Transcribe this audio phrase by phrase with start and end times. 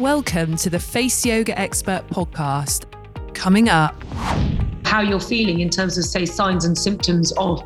[0.00, 2.86] Welcome to the Face Yoga Expert podcast.
[3.34, 4.02] Coming up,
[4.82, 7.62] how you're feeling in terms of, say, signs and symptoms of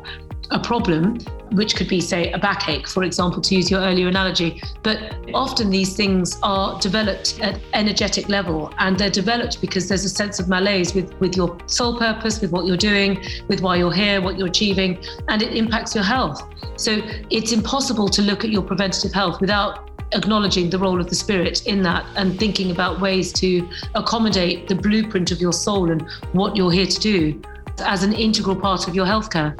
[0.51, 1.17] a problem,
[1.53, 4.61] which could be, say, a backache, for example, to use your earlier analogy.
[4.83, 10.09] But often these things are developed at energetic level, and they're developed because there's a
[10.09, 13.93] sense of malaise with, with your soul purpose, with what you're doing, with why you're
[13.93, 16.43] here, what you're achieving, and it impacts your health.
[16.75, 21.15] So it's impossible to look at your preventative health without acknowledging the role of the
[21.15, 26.05] spirit in that and thinking about ways to accommodate the blueprint of your soul and
[26.33, 27.41] what you're here to do
[27.79, 29.55] as an integral part of your healthcare.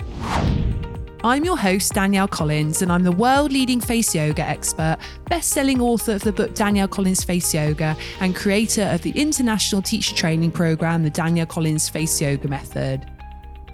[1.23, 4.97] I'm your host, Danielle Collins, and I'm the world leading face yoga expert,
[5.27, 9.81] best selling author of the book Danielle Collins Face Yoga, and creator of the international
[9.81, 13.09] teacher training program, the Danielle Collins Face Yoga Method.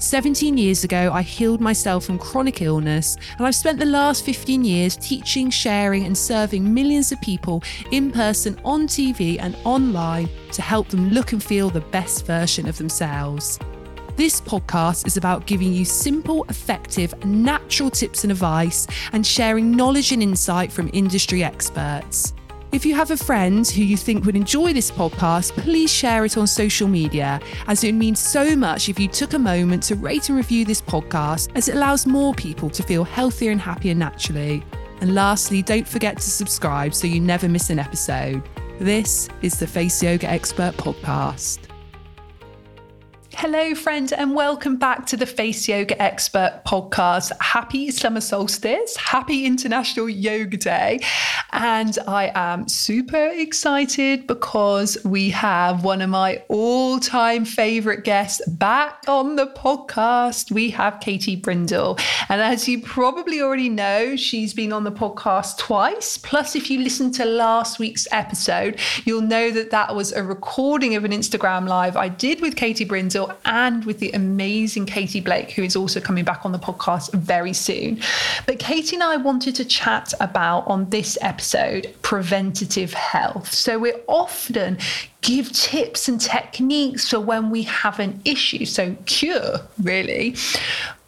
[0.01, 4.65] 17 years ago, I healed myself from chronic illness, and I've spent the last 15
[4.65, 7.61] years teaching, sharing, and serving millions of people
[7.91, 12.67] in person, on TV, and online to help them look and feel the best version
[12.67, 13.59] of themselves.
[14.15, 20.11] This podcast is about giving you simple, effective, natural tips and advice and sharing knowledge
[20.11, 22.33] and insight from industry experts.
[22.71, 26.37] If you have a friend who you think would enjoy this podcast, please share it
[26.37, 30.29] on social media, as it means so much if you took a moment to rate
[30.29, 34.63] and review this podcast, as it allows more people to feel healthier and happier naturally.
[35.01, 38.41] And lastly, don't forget to subscribe so you never miss an episode.
[38.79, 41.70] This is the Face Yoga Expert Podcast.
[43.33, 47.31] Hello, friend, and welcome back to the Face Yoga Expert podcast.
[47.39, 50.99] Happy summer solstice, happy International Yoga Day.
[51.53, 58.45] And I am super excited because we have one of my all time favorite guests
[58.47, 60.51] back on the podcast.
[60.51, 61.97] We have Katie Brindle.
[62.27, 66.17] And as you probably already know, she's been on the podcast twice.
[66.17, 70.95] Plus, if you listen to last week's episode, you'll know that that was a recording
[70.95, 75.51] of an Instagram live I did with Katie Brindle and with the amazing Katie Blake,
[75.51, 77.99] who is also coming back on the podcast very soon.
[78.45, 83.53] But Katie and I wanted to chat about on this episode preventative health.
[83.53, 84.77] So we often
[85.21, 90.35] give tips and techniques for when we have an issue, so cure, really.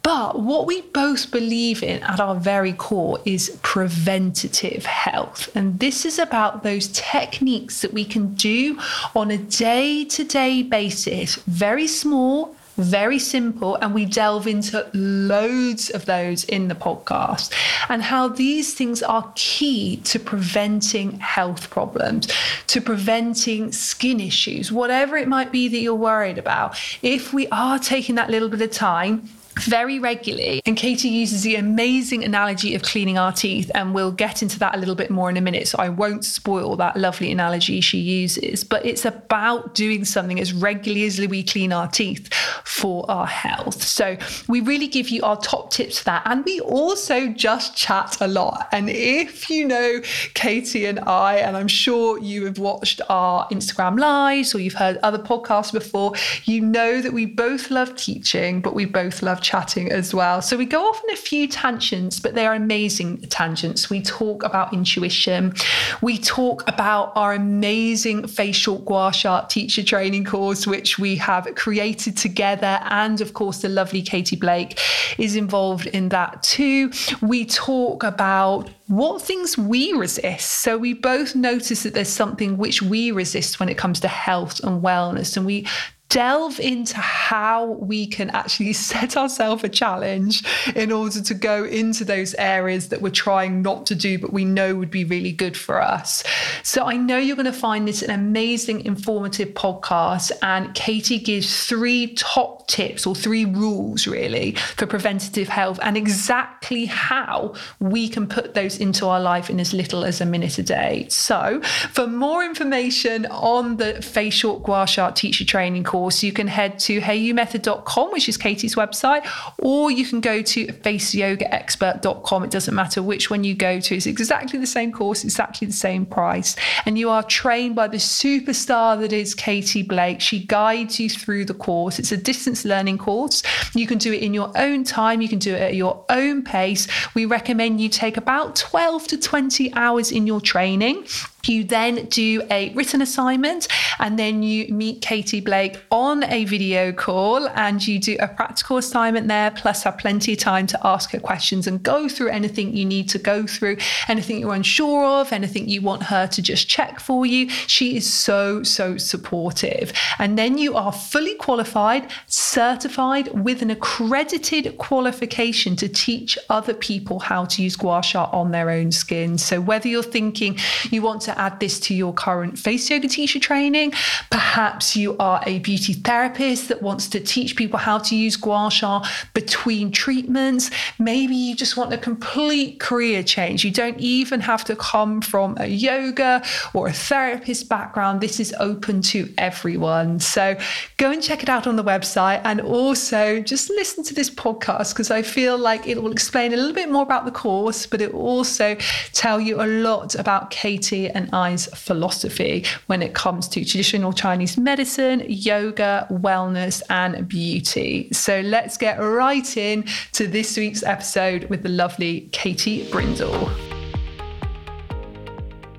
[0.04, 5.48] But what we both believe in at our very core is preventative health.
[5.56, 8.78] And this is about those techniques that we can do
[9.16, 15.88] on a day to day basis, very small, very simple, and we delve into loads
[15.88, 17.50] of those in the podcast
[17.88, 22.28] and how these things are key to preventing health problems,
[22.66, 26.78] to preventing skin issues, whatever it might be that you're worried about.
[27.00, 30.60] If we are taking that little bit of time, very regularly.
[30.66, 34.74] And Katie uses the amazing analogy of cleaning our teeth, and we'll get into that
[34.74, 35.68] a little bit more in a minute.
[35.68, 40.52] So I won't spoil that lovely analogy she uses, but it's about doing something as
[40.52, 42.32] regularly as we clean our teeth
[42.64, 43.82] for our health.
[43.82, 44.16] So
[44.48, 46.22] we really give you our top tips for that.
[46.26, 48.68] And we also just chat a lot.
[48.72, 50.00] And if you know
[50.34, 54.98] Katie and I, and I'm sure you have watched our Instagram lives or you've heard
[55.02, 59.92] other podcasts before, you know that we both love teaching, but we both love chatting
[59.92, 60.42] as well.
[60.42, 63.90] So we go off on a few tangents, but they are amazing tangents.
[63.90, 65.54] We talk about intuition.
[66.00, 72.16] We talk about our amazing facial gua sha teacher training course, which we have created
[72.16, 72.80] together.
[72.84, 74.80] And of course, the lovely Katie Blake
[75.18, 76.90] is involved in that too.
[77.20, 80.50] We talk about what things we resist.
[80.62, 84.60] So we both notice that there's something which we resist when it comes to health
[84.62, 85.36] and wellness.
[85.36, 85.66] And we
[86.14, 90.44] delve into how we can actually set ourselves a challenge
[90.76, 94.44] in order to go into those areas that we're trying not to do, but we
[94.44, 96.22] know would be really good for us.
[96.62, 100.30] So I know you're going to find this an amazing, informative podcast.
[100.40, 106.84] And Katie gives three top tips or three rules really for preventative health and exactly
[106.86, 110.62] how we can put those into our life in as little as a minute a
[110.62, 111.06] day.
[111.08, 111.60] So
[111.90, 116.78] for more information on the facial gua sha teacher training course, course, you can head
[116.78, 119.24] to hayoumethod.com, which is Katie's website,
[119.58, 122.44] or you can go to faceyogaexpert.com.
[122.44, 125.72] It doesn't matter which one you go to, it's exactly the same course, exactly the
[125.72, 126.56] same price.
[126.84, 130.20] And you are trained by the superstar that is Katie Blake.
[130.20, 131.98] She guides you through the course.
[131.98, 133.42] It's a distance learning course.
[133.74, 136.42] You can do it in your own time, you can do it at your own
[136.42, 136.86] pace.
[137.14, 141.06] We recommend you take about 12 to 20 hours in your training
[141.48, 143.68] You then do a written assignment
[143.98, 148.76] and then you meet Katie Blake on a video call and you do a practical
[148.76, 152.74] assignment there, plus have plenty of time to ask her questions and go through anything
[152.76, 153.76] you need to go through,
[154.08, 157.48] anything you're unsure of, anything you want her to just check for you.
[157.48, 159.92] She is so, so supportive.
[160.18, 167.18] And then you are fully qualified, certified with an accredited qualification to teach other people
[167.18, 169.38] how to use gua sha on their own skin.
[169.38, 170.58] So whether you're thinking
[170.90, 173.92] you want to add this to your current face yoga teacher training.
[174.30, 178.70] Perhaps you are a beauty therapist that wants to teach people how to use gua
[178.70, 179.04] sha
[179.34, 180.70] between treatments.
[180.98, 183.64] Maybe you just want a complete career change.
[183.64, 186.42] You don't even have to come from a yoga
[186.72, 188.20] or a therapist background.
[188.20, 190.20] This is open to everyone.
[190.20, 190.56] So
[190.96, 194.92] go and check it out on the website and also just listen to this podcast
[194.92, 198.00] because I feel like it will explain a little bit more about the course, but
[198.00, 198.76] it will also
[199.12, 204.56] tell you a lot about Katie and I's philosophy when it comes to traditional Chinese
[204.56, 208.08] medicine, yoga, wellness, and beauty.
[208.12, 213.50] So let's get right in to this week's episode with the lovely Katie Brindle.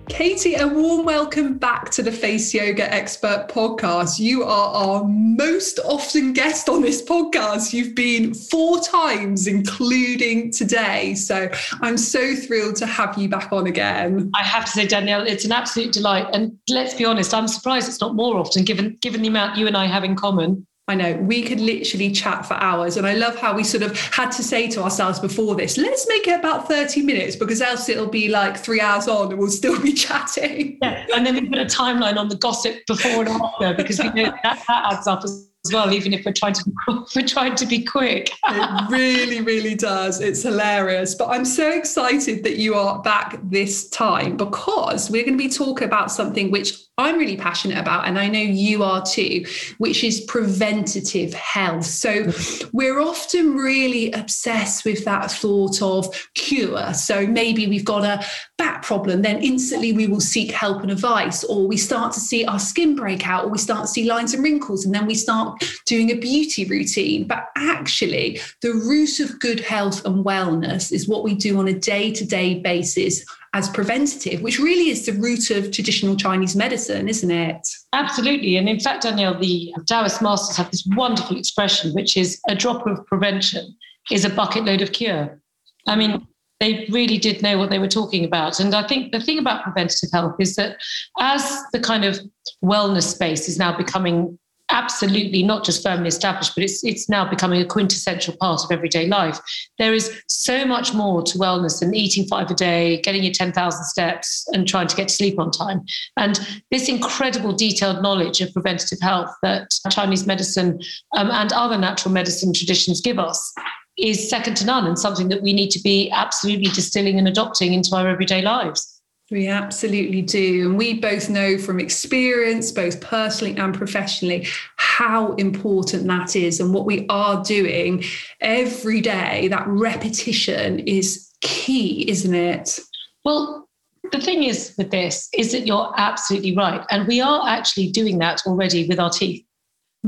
[0.10, 4.20] Katie, a warm welcome back to the Face Yoga Expert podcast.
[4.20, 7.74] You are our most often guest on this podcast.
[7.74, 11.16] You've been four times, including today.
[11.16, 11.50] So
[11.82, 14.30] I'm so thrilled to have you back on again.
[14.36, 16.28] I have to say, Danielle, it's an absolute delight.
[16.34, 19.66] And let's be honest, I'm surprised it's not more often, given given the amount you
[19.66, 20.68] and I have in common.
[20.88, 22.98] I know we could literally chat for hours.
[22.98, 26.08] And I love how we sort of had to say to ourselves before this, let's
[26.08, 29.50] make it about 30 minutes because else it'll be like three hours on and we'll
[29.50, 30.78] still be chatting.
[30.82, 31.08] Yeah.
[31.16, 34.26] And then we put a timeline on the gossip before and after because we know
[34.44, 36.72] that, that adds up as as well, even if we're trying to
[37.16, 38.30] we're trying to be quick.
[38.48, 40.22] it really, really does.
[40.22, 41.16] It's hilarious.
[41.16, 45.50] But I'm so excited that you are back this time because we're going to be
[45.50, 49.46] talking about something which I'm really passionate about, and I know you are too,
[49.80, 51.86] which is preventative health.
[51.86, 52.32] So
[52.72, 56.94] we're often really obsessed with that thought of cure.
[56.94, 58.26] So maybe we've got a
[58.58, 62.46] back problem, then instantly we will seek help and advice, or we start to see
[62.46, 65.16] our skin break out, or we start to see lines and wrinkles, and then we
[65.16, 67.28] start doing a beauty routine.
[67.28, 71.74] But actually, the root of good health and wellness is what we do on a
[71.74, 73.26] day to day basis
[73.56, 77.66] as preventative, which really is the root of traditional Chinese medicine, isn't it?
[77.94, 78.58] Absolutely.
[78.58, 82.86] And in fact, Danielle, the Taoist masters have this wonderful expression, which is a drop
[82.86, 83.74] of prevention
[84.12, 85.40] is a bucket load of cure.
[85.88, 86.28] I mean,
[86.60, 88.60] they really did know what they were talking about.
[88.60, 90.78] And I think the thing about preventative health is that
[91.20, 92.20] as the kind of
[92.62, 94.38] wellness space is now becoming
[94.76, 99.08] absolutely not just firmly established, but it's it's now becoming a quintessential part of everyday
[99.08, 99.40] life.
[99.80, 103.86] There is so much more to wellness than eating five a day, getting your 10,000
[103.86, 105.82] steps, and trying to get to sleep on time.
[106.18, 106.40] And
[106.72, 110.80] this incredible detailed knowledge of preventative health that Chinese medicine
[111.16, 113.54] um, and other natural medicine traditions give us
[113.98, 117.74] is second to none and something that we need to be absolutely distilling and adopting
[117.74, 118.95] into our everyday lives.
[119.32, 120.70] We absolutely do.
[120.70, 126.60] And we both know from experience, both personally and professionally, how important that is.
[126.60, 128.04] And what we are doing
[128.40, 132.80] every day, that repetition is key, isn't it?
[133.24, 133.68] Well,
[134.12, 136.86] the thing is with this is that you're absolutely right.
[136.92, 139.44] And we are actually doing that already with our teeth.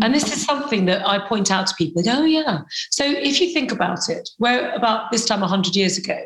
[0.02, 2.04] And this is something that I point out to people.
[2.08, 2.60] oh, yeah.
[2.92, 6.20] So if you think about it, where about this time 100 years ago,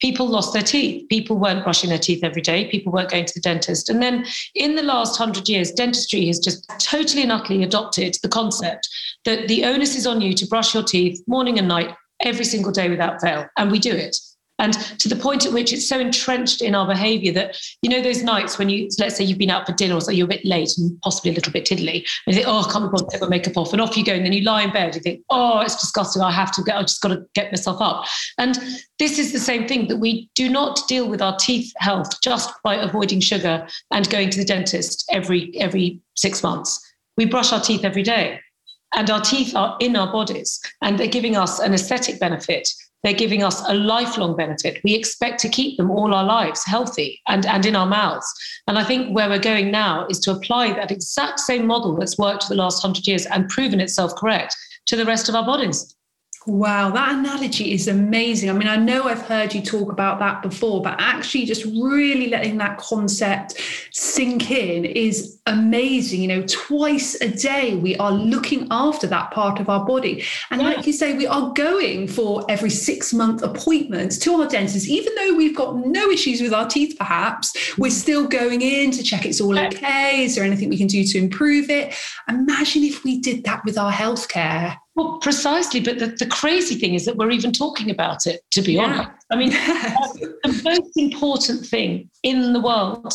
[0.00, 1.08] people lost their teeth.
[1.08, 2.68] People weren't brushing their teeth every day.
[2.68, 3.88] People weren't going to the dentist.
[3.88, 4.24] And then
[4.54, 8.88] in the last hundred years, dentistry has just totally and utterly adopted the concept
[9.24, 12.72] that the onus is on you to brush your teeth morning and night every single
[12.72, 13.46] day without fail.
[13.56, 14.16] And we do it.
[14.60, 18.00] And to the point at which it's so entrenched in our behavior that, you know,
[18.00, 20.28] those nights when you, let's say you've been out for dinner or so you're a
[20.28, 22.90] bit late and possibly a little bit tiddly, and you think, oh, I can't be
[22.90, 23.72] bothered take my makeup off.
[23.72, 24.12] And off you go.
[24.12, 26.22] And then you lie in bed, you think, oh, it's disgusting.
[26.22, 28.06] I have to get, I just got to get myself up.
[28.38, 28.56] And
[28.98, 32.50] this is the same thing that we do not deal with our teeth health just
[32.62, 36.80] by avoiding sugar and going to the dentist every, every six months.
[37.16, 38.40] We brush our teeth every day.
[38.96, 42.72] And our teeth are in our bodies and they're giving us an aesthetic benefit
[43.04, 44.80] they're giving us a lifelong benefit.
[44.82, 48.26] We expect to keep them all our lives healthy and, and in our mouths.
[48.66, 52.18] And I think where we're going now is to apply that exact same model that's
[52.18, 54.56] worked for the last hundred years and proven itself correct
[54.86, 55.93] to the rest of our bodies.
[56.46, 58.50] Wow, that analogy is amazing.
[58.50, 62.28] I mean, I know I've heard you talk about that before, but actually just really
[62.28, 63.58] letting that concept
[63.92, 66.20] sink in is amazing.
[66.20, 70.22] You know, twice a day we are looking after that part of our body.
[70.50, 70.68] And yeah.
[70.68, 75.14] like you say, we are going for every six month appointments to our dentist, even
[75.14, 79.24] though we've got no issues with our teeth, perhaps, we're still going in to check
[79.24, 80.24] it's all okay.
[80.24, 81.94] Is there anything we can do to improve it?
[82.28, 84.76] Imagine if we did that with our healthcare.
[84.96, 85.80] Well, precisely.
[85.80, 88.82] But the, the crazy thing is that we're even talking about it, to be yeah.
[88.82, 89.26] honest.
[89.30, 89.50] I mean,
[90.44, 93.14] the most important thing in the world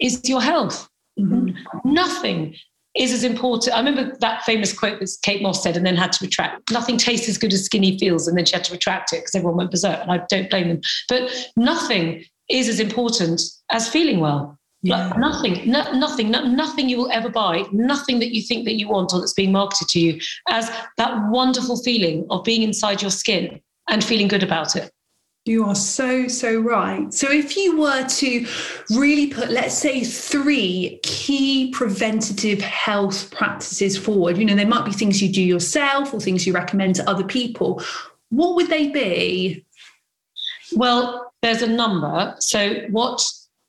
[0.00, 0.88] is your health.
[1.18, 1.56] Mm-hmm.
[1.84, 2.56] Nothing
[2.96, 3.74] is as important.
[3.74, 6.72] I remember that famous quote that Kate Moss said and then had to retract.
[6.72, 8.26] Nothing tastes as good as skinny feels.
[8.26, 10.00] And then she had to retract it because everyone went berserk.
[10.00, 10.80] And I don't blame them.
[11.08, 14.58] But nothing is as important as feeling well.
[14.82, 15.08] Yeah.
[15.08, 18.74] Like nothing, no, nothing, no, nothing you will ever buy, nothing that you think that
[18.74, 23.02] you want or that's being marketed to you as that wonderful feeling of being inside
[23.02, 24.92] your skin and feeling good about it.
[25.46, 27.14] You are so, so right.
[27.14, 28.46] So, if you were to
[28.90, 34.90] really put, let's say, three key preventative health practices forward, you know, there might be
[34.90, 37.80] things you do yourself or things you recommend to other people,
[38.30, 39.64] what would they be?
[40.74, 42.34] Well, there's a number.
[42.40, 43.24] So, what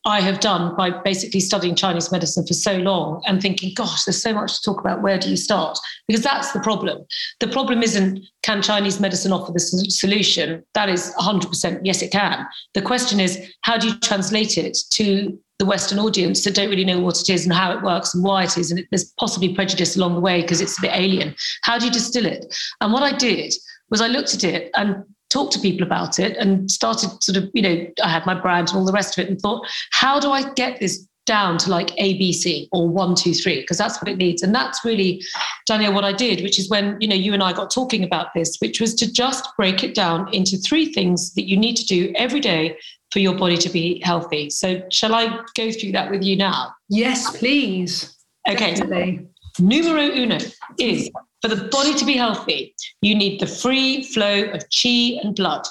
[0.07, 4.21] I have done by basically studying Chinese medicine for so long and thinking, gosh, there's
[4.21, 5.01] so much to talk about.
[5.01, 5.77] Where do you start?
[6.07, 7.05] Because that's the problem.
[7.41, 10.63] The problem isn't can Chinese medicine offer the solution?
[10.75, 12.47] That is 100% yes, it can.
[12.73, 16.85] The question is, how do you translate it to the Western audience that don't really
[16.85, 18.71] know what it is and how it works and why it is?
[18.71, 21.35] And there's possibly prejudice along the way because it's a bit alien.
[21.63, 22.45] How do you distill it?
[22.79, 23.53] And what I did
[23.89, 27.49] was I looked at it and talked to people about it and started sort of,
[27.53, 30.19] you know, I had my brand and all the rest of it and thought, how
[30.19, 34.07] do I get this down to like ABC or one, two, three, because that's what
[34.07, 34.41] it needs.
[34.41, 35.21] And that's really,
[35.67, 38.33] Danielle, what I did, which is when, you know, you and I got talking about
[38.33, 41.85] this, which was to just break it down into three things that you need to
[41.85, 42.77] do every day
[43.11, 44.49] for your body to be healthy.
[44.49, 46.73] So shall I go through that with you now?
[46.89, 48.15] Yes, please.
[48.49, 48.73] Okay.
[48.75, 49.27] Definitely.
[49.59, 50.37] Numero uno
[50.79, 51.09] is
[51.41, 55.65] for the body to be healthy, you need the free flow of chi and blood.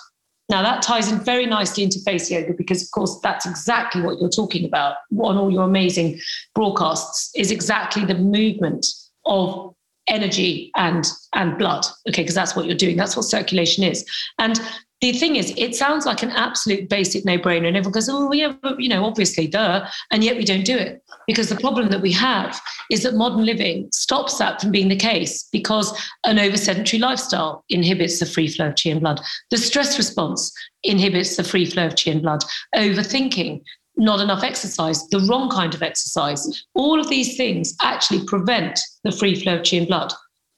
[0.48, 4.20] Now, that ties in very nicely into face yoga because, of course, that's exactly what
[4.20, 6.20] you're talking about on all your amazing
[6.54, 8.86] broadcasts, is exactly the movement
[9.24, 9.74] of
[10.06, 11.84] energy and and blood.
[12.08, 12.96] Okay because that's what you're doing.
[12.96, 14.06] That's what circulation is.
[14.38, 14.60] And
[15.02, 17.68] the thing is, it sounds like an absolute basic no brainer.
[17.68, 19.86] And everyone goes, oh, yeah, but, you know, obviously, duh.
[20.10, 22.58] And yet we don't do it because the problem that we have
[22.90, 25.92] is that modern living stops that from being the case because
[26.24, 29.20] an over sedentary lifestyle inhibits the free flow of chi and blood.
[29.50, 30.50] The stress response
[30.82, 32.42] inhibits the free flow of chi and blood.
[32.74, 33.62] Overthinking,
[33.98, 36.64] not enough exercise, the wrong kind of exercise.
[36.74, 40.12] All of these things actually prevent the free flow of chi and blood.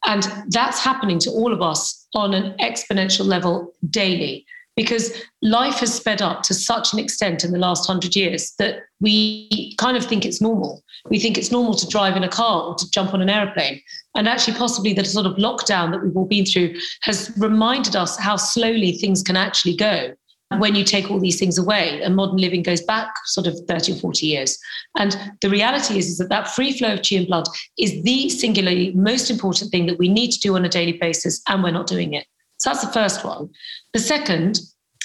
[0.07, 4.47] And that's happening to all of us on an exponential level daily
[4.79, 8.77] because life has sped up to such an extent in the last hundred years that
[9.01, 10.85] we kind of think it's normal.
[11.11, 13.81] We think it's normal to drive in a car or to jump on an airplane.
[14.15, 18.17] And actually, possibly the sort of lockdown that we've all been through has reminded us
[18.17, 20.15] how slowly things can actually go
[20.57, 23.93] when you take all these things away and modern living goes back sort of 30
[23.93, 24.59] or 40 years.
[24.97, 27.47] And the reality is, is that that free flow of chi and blood
[27.79, 31.43] is the singularly most important thing that we need to do on a daily basis
[31.49, 32.27] and we're not doing it.
[32.57, 33.51] So that's the first one.
[33.93, 34.61] The second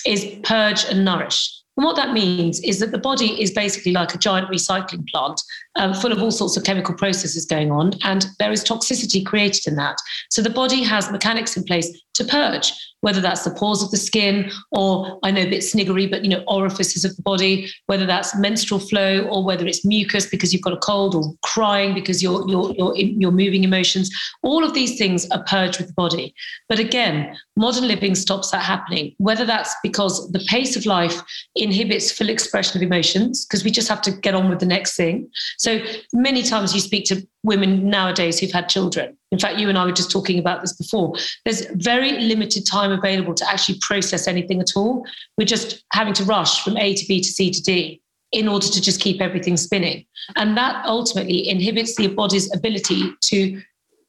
[0.06, 1.50] is purge and nourish.
[1.76, 5.42] And what that means is that the body is basically like a giant recycling plant
[5.76, 9.66] um, full of all sorts of chemical processes going on, and there is toxicity created
[9.68, 9.98] in that.
[10.30, 12.74] So the body has mechanics in place to purge
[13.04, 16.30] whether that's the pores of the skin or I know a bit sniggery, but you
[16.30, 20.62] know, orifices of the body, whether that's menstrual flow or whether it's mucus because you've
[20.62, 24.10] got a cold or crying because you're you're you're, you're moving emotions.
[24.42, 26.34] All of these things are purged with the body.
[26.70, 31.22] But again, modern living stops that happening, whether that's because the pace of life
[31.56, 34.96] inhibits full expression of emotions, because we just have to get on with the next
[34.96, 35.30] thing.
[35.58, 35.82] So
[36.14, 39.18] many times you speak to women nowadays who've had children.
[39.34, 41.16] In fact, you and I were just talking about this before.
[41.44, 45.06] There's very limited time available to actually process anything at all.
[45.40, 48.00] We're just having to rush from A to B to C to D
[48.32, 50.06] in order to just keep everything spinning.
[50.36, 53.62] And that ultimately inhibits the body's ability to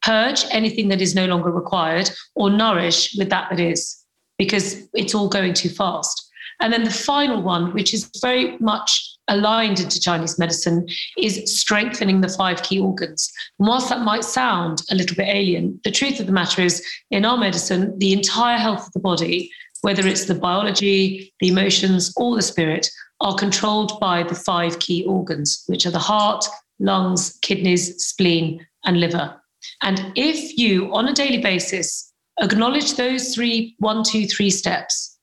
[0.02, 4.04] purge anything that is no longer required or nourish with that that is,
[4.38, 6.30] because it's all going too fast.
[6.60, 10.86] And then the final one, which is very much aligned into Chinese medicine
[11.18, 13.32] is strengthening the five key organs.
[13.58, 16.84] And whilst that might sound a little bit alien, the truth of the matter is,
[17.10, 19.50] in our medicine, the entire health of the body,
[19.80, 22.88] whether it's the biology, the emotions, or the spirit,
[23.20, 26.44] are controlled by the five key organs, which are the heart,
[26.78, 29.34] lungs, kidneys, spleen, and liver.
[29.82, 35.13] And if you, on a daily basis, acknowledge those three, one, two, three steps.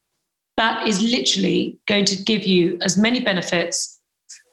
[0.62, 4.00] That is literally going to give you as many benefits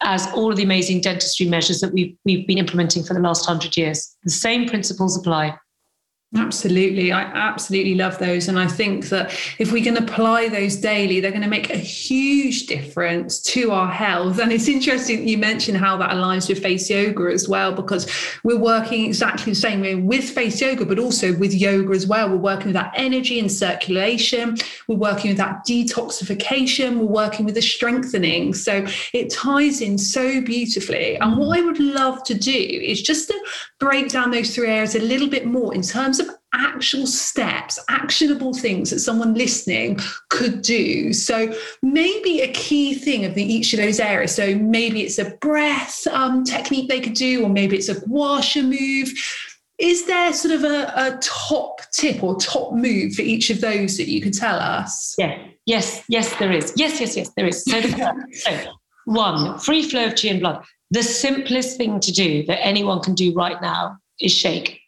[0.00, 3.44] as all of the amazing dentistry measures that we've, we've been implementing for the last
[3.44, 4.16] hundred years.
[4.24, 5.58] The same principles apply.
[6.36, 7.10] Absolutely.
[7.10, 8.48] I absolutely love those.
[8.48, 11.76] And I think that if we can apply those daily, they're going to make a
[11.78, 14.38] huge difference to our health.
[14.38, 18.06] And it's interesting you mentioned how that aligns with face yoga as well, because
[18.44, 22.28] we're working exactly the same way with face yoga, but also with yoga as well.
[22.28, 24.58] We're working with that energy and circulation.
[24.86, 26.98] We're working with that detoxification.
[26.98, 28.52] We're working with the strengthening.
[28.52, 31.16] So it ties in so beautifully.
[31.16, 33.40] And what I would love to do is just to
[33.78, 38.52] break down those three areas a little bit more in terms of actual steps, actionable
[38.52, 39.98] things that someone listening
[40.30, 41.12] could do.
[41.12, 44.34] So maybe a key thing of the, each of those areas.
[44.34, 48.42] So maybe it's a breath um, technique they could do, or maybe it's a gua
[48.42, 49.12] sha move.
[49.78, 53.96] Is there sort of a, a, top tip or top move for each of those
[53.98, 55.14] that you could tell us?
[55.18, 56.72] Yeah, yes, yes, there is.
[56.74, 57.62] Yes, yes, yes, there is.
[57.62, 58.72] So, the, so
[59.04, 60.64] one, free flow of chi and blood.
[60.90, 64.80] The simplest thing to do that anyone can do right now is shake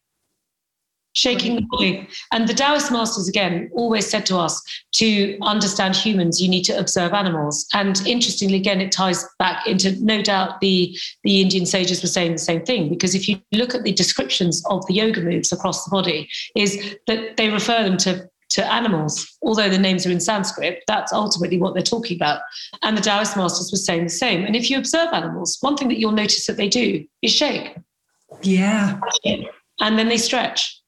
[1.12, 2.09] shaking the body.
[2.33, 6.78] And the Taoist masters, again, always said to us to understand humans, you need to
[6.78, 7.66] observe animals.
[7.75, 12.33] And interestingly, again, it ties back into no doubt the, the Indian sages were saying
[12.33, 15.85] the same thing, because if you look at the descriptions of the yoga moves across
[15.85, 20.21] the body, is that they refer them to to animals, although the names are in
[20.21, 22.40] Sanskrit, that's ultimately what they're talking about.
[22.83, 24.45] And the Taoist masters were saying the same.
[24.45, 27.76] And if you observe animals, one thing that you'll notice that they do is shake.
[28.42, 28.99] Yeah.
[29.80, 30.80] And then they stretch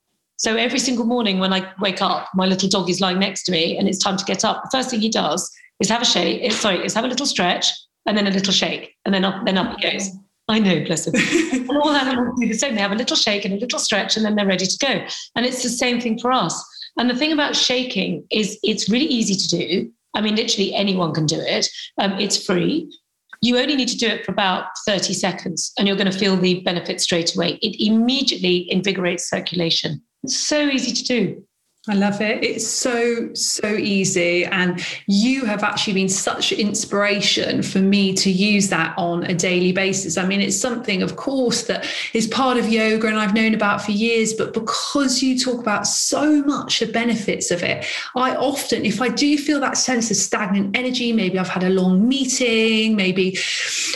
[0.42, 3.52] so every single morning when I wake up, my little dog is lying next to
[3.52, 4.64] me and it's time to get up.
[4.64, 6.42] The first thing he does is have a shake.
[6.42, 7.70] Eh, sorry, is have a little stretch
[8.06, 10.10] and then a little shake and then up, then up he goes.
[10.48, 11.14] I know, bless him.
[11.52, 12.74] and all animals do the same.
[12.74, 15.06] They have a little shake and a little stretch and then they're ready to go.
[15.36, 16.60] And it's the same thing for us.
[16.98, 19.92] And the thing about shaking is it's really easy to do.
[20.14, 21.68] I mean, literally anyone can do it.
[21.98, 22.92] Um, it's free.
[23.40, 26.36] You only need to do it for about 30 seconds and you're going to feel
[26.36, 27.58] the benefit straight away.
[27.62, 30.02] It immediately invigorates circulation.
[30.22, 31.44] It's so easy to do.
[31.88, 32.44] I love it.
[32.44, 34.44] It's so, so easy.
[34.44, 39.72] And you have actually been such inspiration for me to use that on a daily
[39.72, 40.16] basis.
[40.16, 41.84] I mean, it's something, of course, that
[42.14, 45.88] is part of yoga and I've known about for years, but because you talk about
[45.88, 47.84] so much the benefits of it,
[48.14, 51.70] I often, if I do feel that sense of stagnant energy, maybe I've had a
[51.70, 53.36] long meeting, maybe,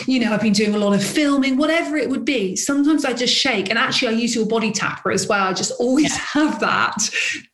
[0.07, 3.13] you know, I've been doing a lot of filming, whatever it would be, sometimes I
[3.13, 3.69] just shake.
[3.69, 5.47] And actually, I use your body tapper as well.
[5.47, 6.17] I just always yeah.
[6.33, 6.97] have that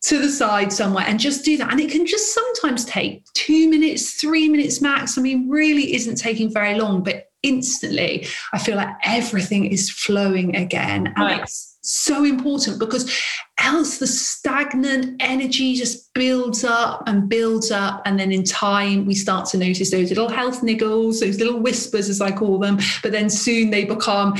[0.01, 1.71] to the side somewhere and just do that.
[1.71, 5.17] And it can just sometimes take two minutes, three minutes max.
[5.17, 10.55] I mean, really isn't taking very long, but instantly I feel like everything is flowing
[10.55, 11.07] again.
[11.07, 11.41] And right.
[11.41, 13.13] it's so important because
[13.59, 18.01] else the stagnant energy just builds up and builds up.
[18.05, 22.07] And then in time, we start to notice those little health niggles, those little whispers,
[22.07, 22.79] as I call them.
[23.01, 24.36] But then soon they become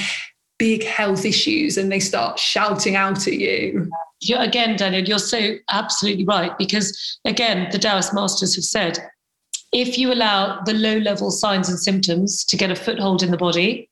[0.64, 3.90] big health issues and they start shouting out at you
[4.30, 9.00] you're, again, Danielle, you're so absolutely right because again, the Taoist masters have said
[9.72, 13.38] if you allow the low level signs and symptoms to get a foothold in the
[13.38, 13.90] body,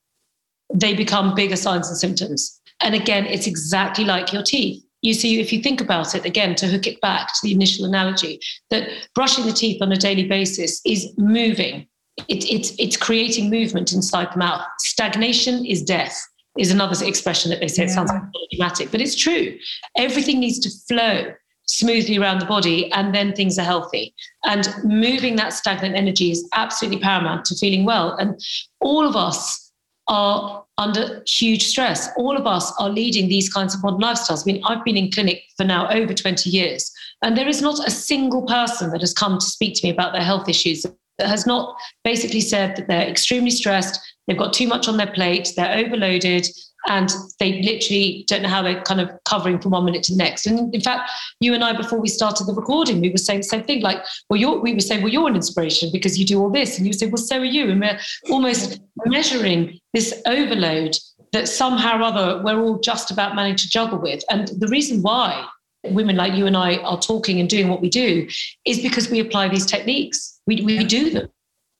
[0.74, 2.62] they become bigger signs and symptoms.
[2.82, 4.84] And again, it's exactly like your teeth.
[5.02, 7.86] You see, if you think about it again, to hook it back to the initial
[7.86, 11.88] analogy, that brushing the teeth on a daily basis is moving.
[12.28, 14.64] It, it's, it's creating movement inside the mouth.
[14.78, 16.22] Stagnation is death
[16.58, 17.84] is another expression that they say.
[17.84, 17.90] Yeah.
[17.90, 18.12] It sounds
[18.52, 19.58] dramatic, but it's true.
[19.98, 21.34] Everything needs to flow
[21.68, 24.14] smoothly around the body and then things are healthy.
[24.44, 28.16] And moving that stagnant energy is absolutely paramount to feeling well.
[28.18, 28.40] And
[28.82, 29.72] all of us
[30.08, 32.10] are under huge stress.
[32.18, 34.44] All of us are leading these kinds of modern lifestyles.
[34.44, 37.86] I mean, I've been in clinic for now over 20 years, and there is not
[37.88, 40.86] a single person that has come to speak to me about their health issues
[41.22, 45.12] that has not basically said that they're extremely stressed, they've got too much on their
[45.12, 46.48] plate, they're overloaded,
[46.88, 50.18] and they literally don't know how they're kind of covering from one minute to the
[50.18, 50.48] next.
[50.48, 53.44] And in fact, you and I, before we started the recording, we were saying the
[53.44, 53.82] same thing.
[53.82, 56.78] Like, well, you're, we were saying, well, you're an inspiration because you do all this,
[56.78, 57.70] and you say, well, so are you.
[57.70, 58.00] And we're
[58.32, 60.98] almost measuring this overload
[61.34, 64.24] that somehow or other we're all just about managing to juggle with.
[64.32, 65.46] And the reason why
[65.84, 68.28] women like you and I are talking and doing what we do
[68.66, 70.40] is because we apply these techniques.
[70.48, 71.30] We, we do them.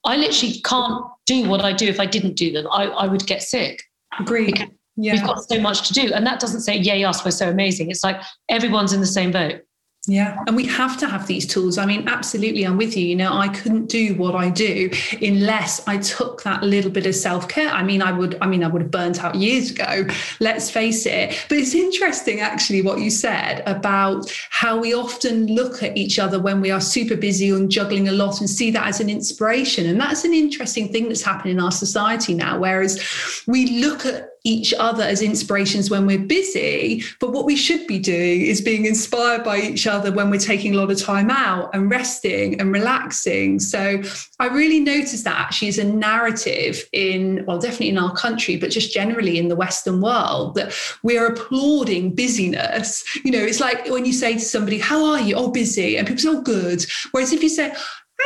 [0.04, 2.66] I literally can't do what I do if I didn't do them.
[2.70, 3.82] I, I would get sick.
[4.18, 4.52] Agree.
[4.96, 5.14] Yeah.
[5.14, 6.12] We've got so much to do.
[6.12, 7.90] And that doesn't say, yay, us, we're so amazing.
[7.90, 9.62] It's like everyone's in the same boat.
[10.08, 11.78] Yeah, and we have to have these tools.
[11.78, 13.06] I mean, absolutely, I'm with you.
[13.06, 17.14] You know, I couldn't do what I do unless I took that little bit of
[17.14, 17.68] self care.
[17.68, 18.36] I mean, I would.
[18.40, 20.08] I mean, I would have burnt out years ago.
[20.40, 21.46] Let's face it.
[21.48, 26.40] But it's interesting, actually, what you said about how we often look at each other
[26.40, 29.86] when we are super busy and juggling a lot, and see that as an inspiration.
[29.86, 32.58] And that's an interesting thing that's happening in our society now.
[32.58, 33.00] Whereas
[33.46, 37.02] we look at each other as inspirations when we're busy.
[37.20, 40.74] But what we should be doing is being inspired by each other when we're taking
[40.74, 43.60] a lot of time out and resting and relaxing.
[43.60, 44.02] So
[44.40, 48.70] I really noticed that actually as a narrative in, well, definitely in our country, but
[48.70, 53.04] just generally in the Western world, that we're applauding busyness.
[53.24, 55.36] You know, it's like when you say to somebody, How are you?
[55.36, 55.96] Oh, busy.
[55.96, 56.84] And people say, Oh, good.
[57.12, 57.72] Whereas if you say,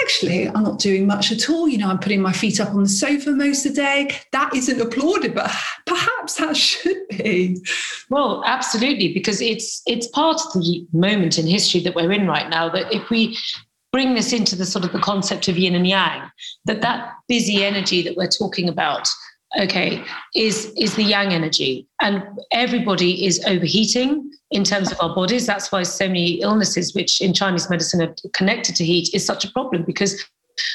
[0.02, 1.68] actually, I'm not doing much at all.
[1.68, 4.11] You know, I'm putting my feet up on the sofa most of the day.
[4.32, 5.50] That isn't applauded, but
[5.87, 7.62] perhaps that should be.
[8.11, 12.48] Well, absolutely, because it's it's part of the moment in history that we're in right
[12.48, 12.68] now.
[12.68, 13.37] That if we
[13.92, 16.30] bring this into the sort of the concept of yin and yang,
[16.66, 19.09] that that busy energy that we're talking about
[19.59, 20.02] okay
[20.35, 21.87] is is the yang energy.
[22.00, 25.46] And everybody is overheating in terms of our bodies.
[25.46, 29.44] That's why so many illnesses which in chinese medicine are connected to heat is such
[29.44, 30.24] a problem because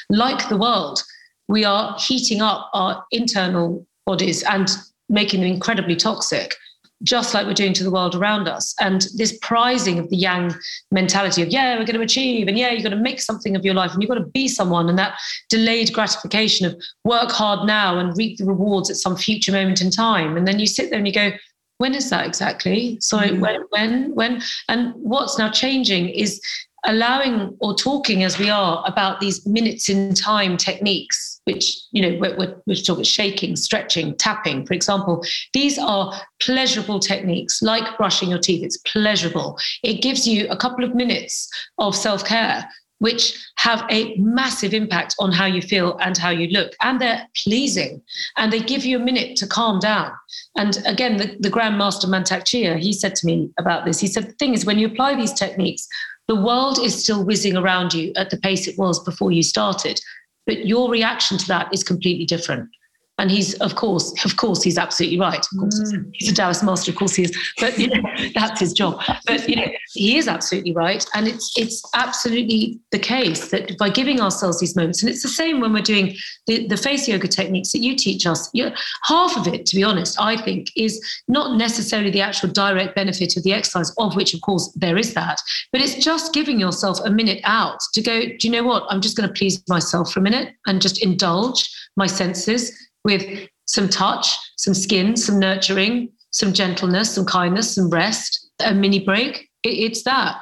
[0.09, 1.03] like the world
[1.47, 4.69] we are heating up our internal bodies and
[5.09, 6.55] making them incredibly toxic
[7.03, 8.75] just like we're doing to the world around us.
[8.79, 10.53] And this prizing of the yang
[10.91, 13.65] mentality of, yeah, we're going to achieve, and yeah, you're going to make something of
[13.65, 15.17] your life, and you've got to be someone, and that
[15.49, 19.89] delayed gratification of work hard now and reap the rewards at some future moment in
[19.91, 20.37] time.
[20.37, 21.31] And then you sit there and you go,
[21.77, 22.99] when is that exactly?
[23.01, 23.41] Sorry, mm-hmm.
[23.41, 24.41] when, when, when?
[24.69, 26.39] And what's now changing is
[26.85, 32.17] allowing or talking as we are about these minutes in time techniques which you know
[32.19, 38.29] we're, we're, we're talking shaking stretching tapping for example these are pleasurable techniques like brushing
[38.29, 42.67] your teeth it's pleasurable it gives you a couple of minutes of self-care
[43.01, 46.73] which have a massive impact on how you feel and how you look.
[46.81, 47.99] And they're pleasing
[48.37, 50.11] and they give you a minute to calm down.
[50.55, 53.99] And again, the, the Grandmaster Mantak Chia, he said to me about this.
[53.99, 55.87] He said, the thing is, when you apply these techniques,
[56.31, 59.99] the world is still whizzing around you at the pace it was before you started,
[60.45, 62.69] but your reaction to that is completely different.
[63.17, 65.37] And he's, of course, of course, he's absolutely right.
[65.37, 66.09] Of course, mm.
[66.13, 66.91] he's a Taoist master.
[66.91, 67.53] Of course, he is.
[67.59, 68.01] But you know,
[68.33, 68.99] that's his job.
[69.27, 73.89] But you know, he is absolutely right, and it's it's absolutely the case that by
[73.89, 76.15] giving ourselves these moments, and it's the same when we're doing
[76.47, 78.49] the, the face yoga techniques that you teach us.
[78.53, 78.71] You,
[79.03, 83.37] half of it, to be honest, I think, is not necessarily the actual direct benefit
[83.37, 85.39] of the exercise, of which, of course, there is that.
[85.71, 88.21] But it's just giving yourself a minute out to go.
[88.21, 88.83] Do you know what?
[88.89, 92.71] I'm just going to please myself for a minute and just indulge my senses
[93.03, 98.99] with some touch, some skin, some nurturing, some gentleness, some kindness, some rest, a mini
[99.03, 99.49] break.
[99.63, 100.37] it's that.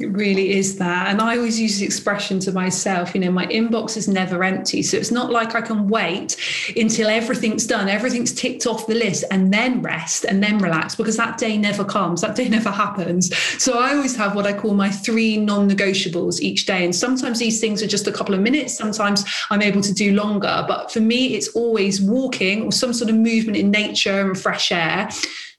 [0.00, 1.08] It really is that.
[1.08, 4.82] And I always use the expression to myself, you know, my inbox is never empty.
[4.82, 6.38] So it's not like I can wait
[6.74, 11.18] until everything's done, everything's ticked off the list and then rest and then relax because
[11.18, 12.22] that day never comes.
[12.22, 13.36] That day never happens.
[13.62, 16.82] So I always have what I call my three non negotiables each day.
[16.82, 18.74] And sometimes these things are just a couple of minutes.
[18.74, 20.64] Sometimes I'm able to do longer.
[20.66, 24.72] But for me, it's always walking or some sort of movement in nature and fresh
[24.72, 25.10] air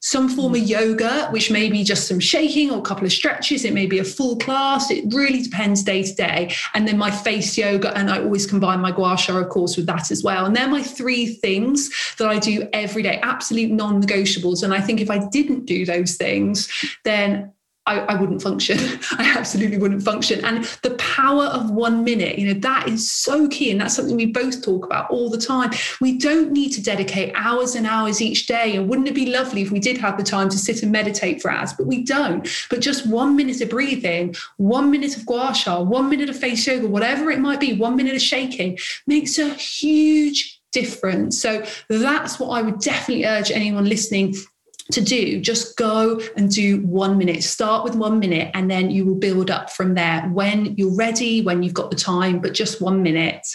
[0.01, 0.67] some form of mm.
[0.67, 3.63] yoga, which may be just some shaking or a couple of stretches.
[3.63, 4.91] It may be a full class.
[4.91, 6.53] It really depends day to day.
[6.73, 9.85] And then my face yoga, and I always combine my gua sha, of course, with
[9.85, 10.45] that as well.
[10.45, 14.63] And they're my three things that I do every day, absolute non negotiables.
[14.63, 16.69] And I think if I didn't do those things,
[17.03, 17.53] then
[17.91, 18.77] I, I, wouldn't function.
[19.17, 20.43] I absolutely wouldn't function.
[20.45, 23.71] And the power of one minute, you know, that is so key.
[23.71, 25.71] And that's something we both talk about all the time.
[25.99, 28.75] We don't need to dedicate hours and hours each day.
[28.75, 31.41] And wouldn't it be lovely if we did have the time to sit and meditate
[31.41, 31.73] for hours?
[31.73, 32.47] But we don't.
[32.69, 36.65] But just one minute of breathing, one minute of gua sha, one minute of face
[36.65, 41.41] yoga, whatever it might be, one minute of shaking makes a huge difference.
[41.41, 44.35] So that's what I would definitely urge anyone listening
[44.91, 49.05] to do just go and do one minute start with one minute and then you
[49.05, 52.81] will build up from there when you're ready when you've got the time but just
[52.81, 53.45] one minute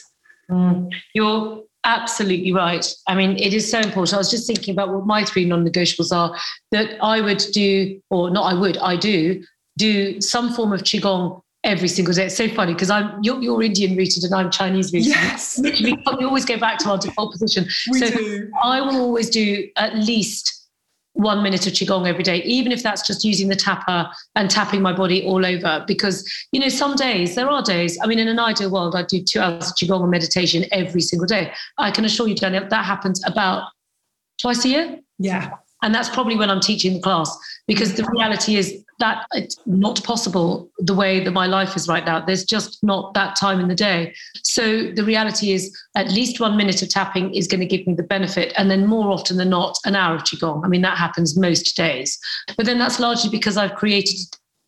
[0.51, 4.93] mm, you're absolutely right i mean it is so important i was just thinking about
[4.93, 6.37] what my three non-negotiables are
[6.73, 9.43] that i would do or not i would i do
[9.79, 12.27] do some form of qigong every single day.
[12.27, 15.09] It's so funny because I'm you're, you're, Indian rooted and I'm Chinese rooted.
[15.09, 17.67] Yes, literally, we always go back to our default position.
[17.91, 18.51] We so do.
[18.63, 20.56] I will always do at least
[21.17, 24.83] one minute of qigong every day even if that's just using the tapper and tapping
[24.83, 25.85] my body all over.
[25.87, 29.03] Because you know some days there are days i mean in an ideal world i
[29.03, 31.53] do two hours of qigong and meditation every single day.
[31.79, 33.71] I can assure you danielle that happens about
[34.41, 34.99] twice a year.
[35.19, 35.51] Yeah.
[35.83, 40.03] And that's probably when i'm teaching the class because the reality is that it's not
[40.05, 42.25] possible the way that my life is right now.
[42.25, 44.15] There's just not that time in the day.
[44.43, 47.95] So the reality is, at least one minute of tapping is going to give me
[47.95, 48.53] the benefit.
[48.57, 50.65] And then more often than not, an hour of Qigong.
[50.65, 52.19] I mean, that happens most days.
[52.57, 54.19] But then that's largely because I've created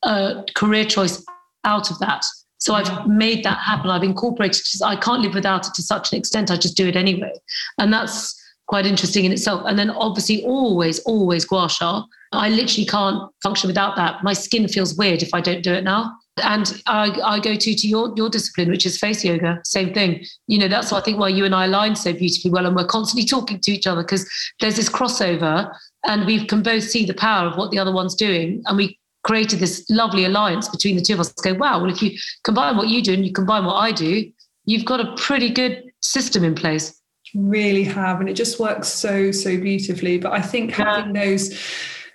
[0.02, 1.24] a career choice
[1.64, 2.24] out of that.
[2.58, 3.88] So I've made that happen.
[3.90, 6.50] I've incorporated, I can't live without it to such an extent.
[6.50, 7.32] I just do it anyway.
[7.78, 8.34] And that's
[8.66, 9.62] quite interesting in itself.
[9.64, 12.04] And then obviously always, always gua sha.
[12.32, 14.22] I literally can't function without that.
[14.22, 16.12] My skin feels weird if I don't do it now.
[16.42, 19.60] And I, I go to to your your discipline, which is face yoga.
[19.64, 20.24] Same thing.
[20.46, 22.76] You know, that's what I think why you and I align so beautifully well, and
[22.76, 24.28] we're constantly talking to each other because
[24.60, 25.68] there's this crossover,
[26.06, 28.98] and we can both see the power of what the other one's doing, and we
[29.24, 31.32] created this lovely alliance between the two of us.
[31.32, 31.80] Go, wow.
[31.80, 34.30] Well, if you combine what you do and you combine what I do,
[34.64, 36.94] you've got a pretty good system in place
[37.34, 41.24] really have and it just works so so beautifully but i think having yeah.
[41.26, 41.52] those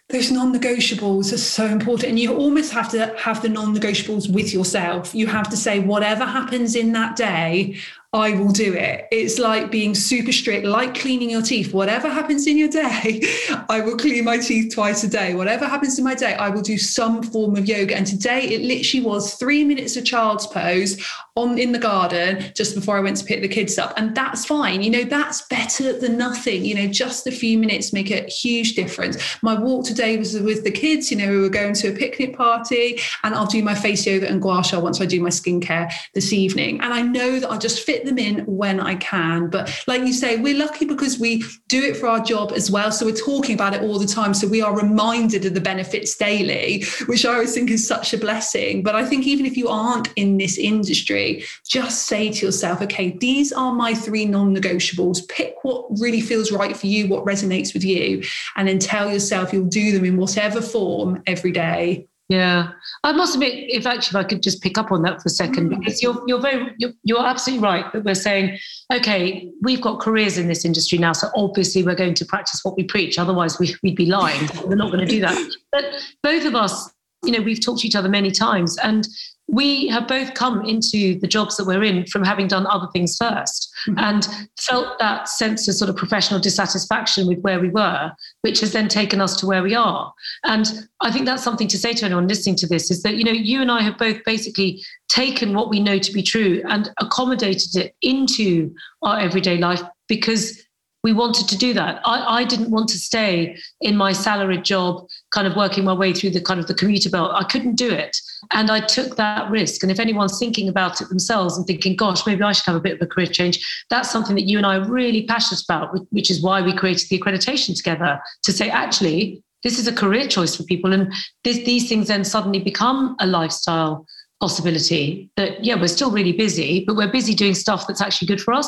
[0.09, 5.15] those non-negotiables are so important and you almost have to have the non-negotiables with yourself.
[5.15, 7.77] You have to say whatever happens in that day
[8.13, 9.07] I will do it.
[9.09, 11.73] It's like being super strict, like cleaning your teeth.
[11.73, 13.23] Whatever happens in your day,
[13.69, 15.33] I will clean my teeth twice a day.
[15.33, 17.95] Whatever happens in my day, I will do some form of yoga.
[17.95, 21.03] And today it literally was three minutes of child's pose
[21.35, 23.93] on in the garden just before I went to pick the kids up.
[23.97, 24.83] And that's fine.
[24.83, 26.63] You know, that's better than nothing.
[26.63, 29.17] You know, just a few minutes make a huge difference.
[29.41, 32.37] My walk today was with the kids, you know, we were going to a picnic
[32.37, 35.91] party and I'll do my face yoga and gua sha once I do my skincare
[36.13, 36.79] this evening.
[36.81, 39.49] And I know that I'll just fit them in when I can.
[39.49, 42.91] But like you say, we're lucky because we do it for our job as well.
[42.91, 44.33] So we're talking about it all the time.
[44.33, 48.17] So we are reminded of the benefits daily, which I always think is such a
[48.17, 48.83] blessing.
[48.83, 53.17] But I think even if you aren't in this industry, just say to yourself, okay,
[53.19, 55.27] these are my three non negotiables.
[55.27, 58.23] Pick what really feels right for you, what resonates with you,
[58.55, 62.71] and then tell yourself you'll do them in whatever form every day yeah,
[63.03, 65.29] I must admit, if actually if I could just pick up on that for a
[65.29, 65.79] second, mm.
[65.79, 68.57] because you're you're very you're, you're absolutely right that we're saying,
[68.93, 72.77] okay, we've got careers in this industry now, so obviously we're going to practice what
[72.77, 73.19] we preach.
[73.19, 74.49] Otherwise, we, we'd be lying.
[74.65, 75.37] we're not going to do that.
[75.71, 75.85] But
[76.23, 76.89] both of us,
[77.25, 79.05] you know, we've talked to each other many times, and
[79.47, 83.17] we have both come into the jobs that we're in from having done other things
[83.17, 83.99] 1st mm-hmm.
[83.99, 84.27] and
[84.57, 88.87] felt that sense of sort of professional dissatisfaction with where we were, which has then
[88.87, 90.13] taken us to where we are.
[90.45, 93.23] And I think that's something to say to anyone listening to this is that, you
[93.23, 96.89] know, you and I have both basically taken what we know to be true and
[96.99, 100.63] accommodated it into our everyday life because
[101.03, 102.01] we wanted to do that.
[102.05, 106.13] I, I, didn't want to stay in my salaried job, kind of working my way
[106.13, 107.31] through the kind of the commuter belt.
[107.33, 108.17] I couldn't do it.
[108.51, 109.83] And I took that risk.
[109.83, 112.81] And if anyone's thinking about it themselves and thinking, gosh, maybe I should have a
[112.81, 115.97] bit of a career change, that's something that you and I are really passionate about,
[116.11, 120.27] which is why we created the accreditation together to say, actually, this is a career
[120.27, 120.93] choice for people.
[120.93, 121.11] And
[121.43, 124.05] this, these things then suddenly become a lifestyle
[124.39, 128.41] possibility that, yeah, we're still really busy, but we're busy doing stuff that's actually good
[128.41, 128.67] for us.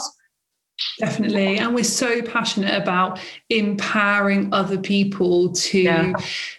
[1.00, 1.58] Definitely.
[1.58, 6.14] And we're so passionate about empowering other people to yeah.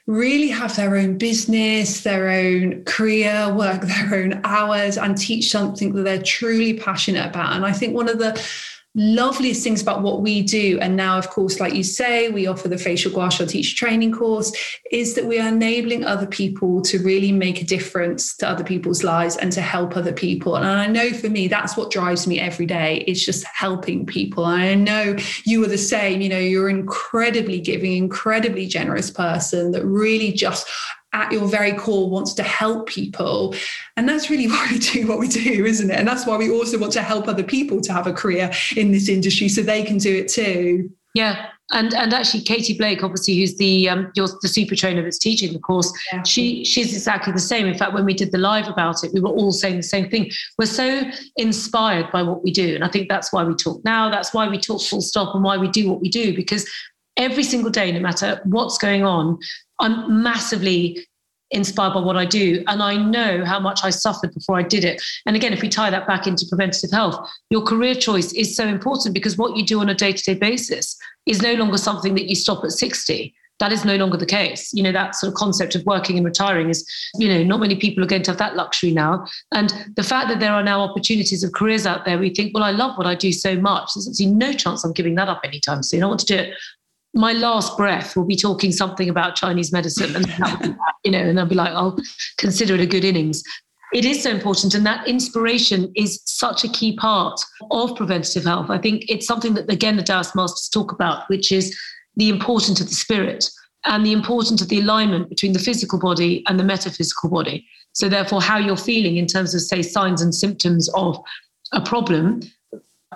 [0.06, 5.92] really have their own business, their own career, work their own hours, and teach something
[5.94, 7.54] that they're truly passionate about.
[7.54, 8.42] And I think one of the
[8.96, 12.66] loveliest things about what we do, and now, of course, like you say, we offer
[12.66, 14.52] the facial gua sha teacher training course,
[14.90, 19.04] is that we are enabling other people to really make a difference to other people's
[19.04, 20.56] lives and to help other people.
[20.56, 23.04] And I know for me, that's what drives me every day.
[23.06, 24.46] It's just helping people.
[24.46, 26.22] And I know you are the same.
[26.22, 30.66] You know, you're an incredibly giving, incredibly generous person that really just
[31.16, 33.54] at your very core wants to help people.
[33.96, 35.98] And that's really why we do what we do, isn't it?
[35.98, 38.92] And that's why we also want to help other people to have a career in
[38.92, 40.90] this industry so they can do it too.
[41.14, 41.48] Yeah.
[41.72, 45.52] And and actually Katie Blake, obviously, who's the um your, the super trainer that's teaching
[45.52, 46.22] the course, yeah.
[46.22, 47.66] she she's exactly the same.
[47.66, 50.08] In fact, when we did the live about it, we were all saying the same
[50.08, 50.30] thing.
[50.58, 51.02] We're so
[51.36, 52.76] inspired by what we do.
[52.76, 54.08] And I think that's why we talk now.
[54.10, 56.70] That's why we talk full stop and why we do what we do, because
[57.16, 59.38] every single day, no matter what's going on,
[59.80, 61.06] I'm massively
[61.50, 62.64] inspired by what I do.
[62.66, 65.02] And I know how much I suffered before I did it.
[65.26, 68.66] And again, if we tie that back into preventative health, your career choice is so
[68.66, 72.14] important because what you do on a day to day basis is no longer something
[72.14, 73.34] that you stop at 60.
[73.58, 74.70] That is no longer the case.
[74.74, 77.76] You know, that sort of concept of working and retiring is, you know, not many
[77.76, 79.26] people are going to have that luxury now.
[79.54, 82.64] And the fact that there are now opportunities of careers out there, we think, well,
[82.64, 83.94] I love what I do so much.
[83.94, 86.02] There's absolutely no chance I'm giving that up anytime soon.
[86.02, 86.54] I want to do it
[87.16, 91.46] my last breath will be talking something about Chinese medicine, and you know, and I'll
[91.46, 91.98] be like, I'll
[92.36, 93.42] consider it a good innings.
[93.92, 98.70] It is so important, and that inspiration is such a key part of preventative health.
[98.70, 101.76] I think it's something that again the Taoist masters talk about, which is
[102.16, 103.50] the importance of the spirit.
[103.86, 107.66] and the importance of the alignment between the physical body and the metaphysical body.
[107.92, 111.18] So, therefore, how you're feeling in terms of, say, signs and symptoms of
[111.72, 112.40] a problem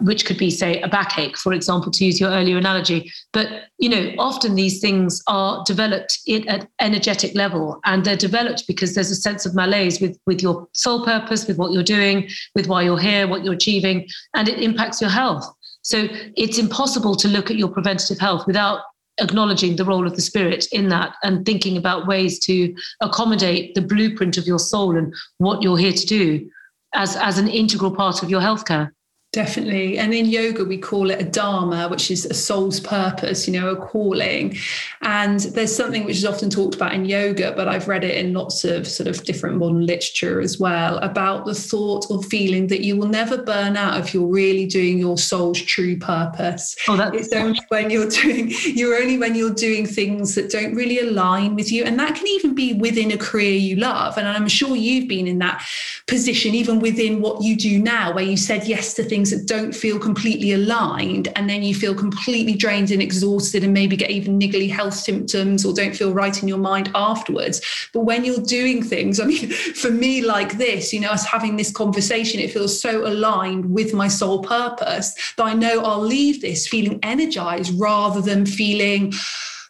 [0.02, 3.10] which could be, say, a backache, for example, to use your earlier analogy.
[3.32, 8.66] But, you know, often these things are developed at an energetic level and they're developed
[8.66, 12.28] because there's a sense of malaise with, with your soul purpose, with what you're doing,
[12.54, 15.44] with why you're here, what you're achieving, and it impacts your health.
[15.82, 18.80] So it's impossible to look at your preventative health without
[19.18, 23.82] acknowledging the role of the spirit in that and thinking about ways to accommodate the
[23.82, 26.50] blueprint of your soul and what you're here to do
[26.94, 28.90] as, as an integral part of your healthcare.
[29.32, 29.96] Definitely.
[29.96, 33.68] And in yoga, we call it a dharma, which is a soul's purpose, you know,
[33.68, 34.56] a calling.
[35.02, 38.32] And there's something which is often talked about in yoga, but I've read it in
[38.32, 42.80] lots of sort of different modern literature as well about the thought or feeling that
[42.80, 46.74] you will never burn out if you're really doing your soul's true purpose.
[46.88, 50.74] Oh, that's it's only when you're doing, you're only when you're doing things that don't
[50.74, 51.84] really align with you.
[51.84, 54.18] And that can even be within a career you love.
[54.18, 55.64] And I'm sure you've been in that
[56.08, 59.46] position, even within what you do now, where you said yes to things things that
[59.46, 64.10] don't feel completely aligned and then you feel completely drained and exhausted and maybe get
[64.10, 67.60] even niggly health symptoms or don't feel right in your mind afterwards.
[67.92, 69.50] But when you're doing things i mean
[69.82, 73.92] for me like this you know us having this conversation it feels so aligned with
[73.92, 79.12] my soul purpose that i know i'll leave this feeling energized rather than feeling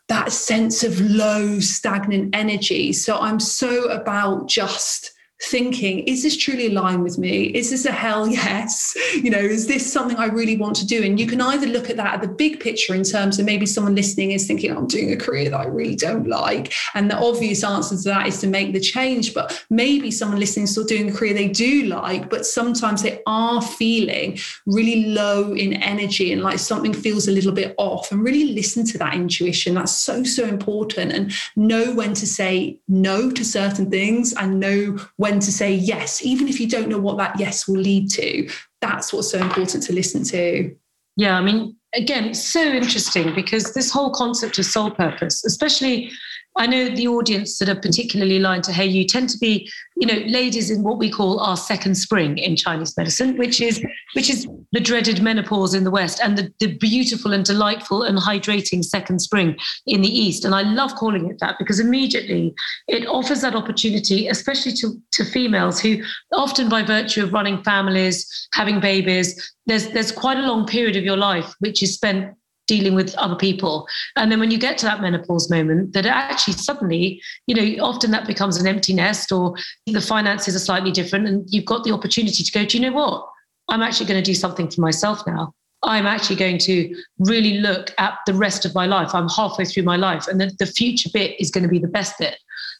[0.08, 2.92] that sense of low stagnant energy.
[2.92, 5.09] So i'm so about just
[5.42, 7.44] thinking, is this truly aligned with me?
[7.44, 8.96] Is this a hell yes?
[9.20, 11.02] You know, is this something I really want to do?
[11.02, 13.66] And you can either look at that at the big picture in terms of maybe
[13.66, 16.72] someone listening is thinking, I'm doing a career that I really don't like.
[16.94, 19.34] And the obvious answer to that is to make the change.
[19.34, 23.20] But maybe someone listening is still doing a career they do like, but sometimes they
[23.26, 28.10] are feeling really low in energy and like something feels a little bit off.
[28.10, 29.74] And really listen to that intuition.
[29.74, 31.12] That's so, so important.
[31.12, 35.72] And know when to say no to certain things and know when when to say
[35.72, 38.48] yes, even if you don't know what that yes will lead to.
[38.80, 40.74] That's what's so important to listen to.
[41.16, 46.10] Yeah, I mean, again, so interesting because this whole concept of soul purpose, especially
[46.56, 50.20] I know the audience that are particularly aligned to Hayo'u tend to be, you know,
[50.26, 53.82] ladies in what we call our second spring in Chinese medicine, which is
[54.14, 58.18] which is the dreaded menopause in the West and the, the beautiful and delightful and
[58.18, 60.44] hydrating second spring in the East.
[60.44, 62.52] And I love calling it that because immediately
[62.88, 68.48] it offers that opportunity, especially to, to females who often by virtue of running families,
[68.54, 72.34] having babies, there's there's quite a long period of your life which is spent
[72.70, 73.74] dealing with other people.
[74.14, 78.12] And then when you get to that menopause moment, that actually suddenly, you know, often
[78.12, 79.54] that becomes an empty nest or
[79.86, 81.26] the finances are slightly different.
[81.26, 83.26] And you've got the opportunity to go, do you know what?
[83.68, 85.52] I'm actually going to do something for myself now.
[85.82, 89.14] I'm actually going to really look at the rest of my life.
[89.14, 91.88] I'm halfway through my life, and the, the future bit is going to be the
[91.88, 92.36] best bit.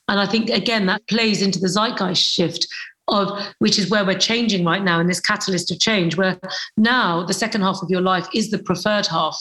[0.09, 2.66] And I think, again, that plays into the zeitgeist shift
[3.09, 3.26] of
[3.59, 6.38] which is where we're changing right now in this catalyst of change, where
[6.76, 9.37] now the second half of your life is the preferred half.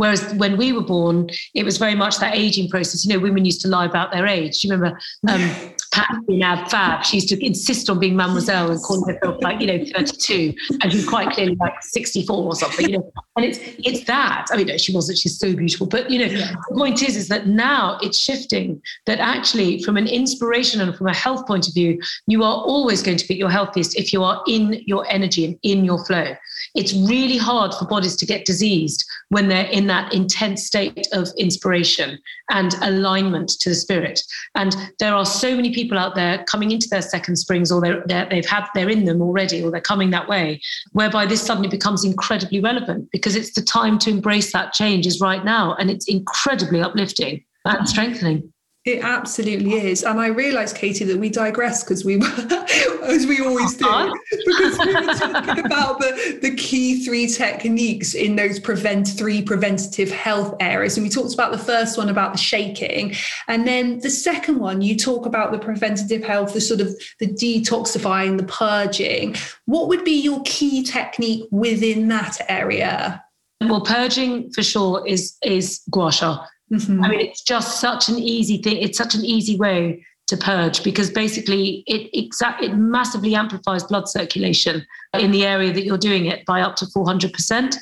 [0.00, 3.04] Whereas when we were born, it was very much that aging process.
[3.04, 4.60] You know, women used to lie about their age.
[4.60, 7.04] Do you remember um, Pat being Ab Fab?
[7.04, 10.54] She used to insist on being mademoiselle and calling herself like, you know, 32.
[10.80, 13.12] And she was quite clearly like 64 or something, you know.
[13.36, 14.46] And it's it's that.
[14.50, 15.86] I mean, no, she wasn't, she's so beautiful.
[15.86, 16.54] But, you know, yeah.
[16.70, 21.08] the point is, is that now it's shifting that actually from an inspiration and from
[21.08, 24.24] a health point of view, you are always going to be your healthiest if you
[24.24, 26.34] are in your energy and in your flow.
[26.74, 31.28] It's really hard for bodies to get diseased when they're in that intense state of
[31.38, 32.18] inspiration
[32.50, 34.22] and alignment to the spirit.
[34.54, 38.02] And there are so many people out there coming into their second springs, or they're,
[38.06, 40.60] they're, they've had they're in them already, or they're coming that way,
[40.92, 45.20] whereby this suddenly becomes incredibly relevant because it's the time to embrace that change is
[45.20, 48.52] right now, and it's incredibly uplifting and strengthening.
[48.86, 50.04] It absolutely is.
[50.04, 52.14] And I realised, Katie, that we digress because we
[53.02, 54.14] as we always do, uh-huh.
[54.46, 60.10] because we were talking about the, the key three techniques in those prevent three preventative
[60.10, 60.96] health areas.
[60.96, 63.14] And we talked about the first one about the shaking.
[63.48, 67.26] And then the second one, you talk about the preventative health, the sort of the
[67.26, 69.34] detoxifying, the purging.
[69.66, 73.22] What would be your key technique within that area?
[73.60, 77.04] Well, purging for sure is is gua sha Mm-hmm.
[77.04, 78.76] I mean, it's just such an easy thing.
[78.76, 84.08] It's such an easy way to purge because basically it exact it massively amplifies blood
[84.08, 84.86] circulation
[85.18, 87.76] in the area that you're doing it by up to 400%.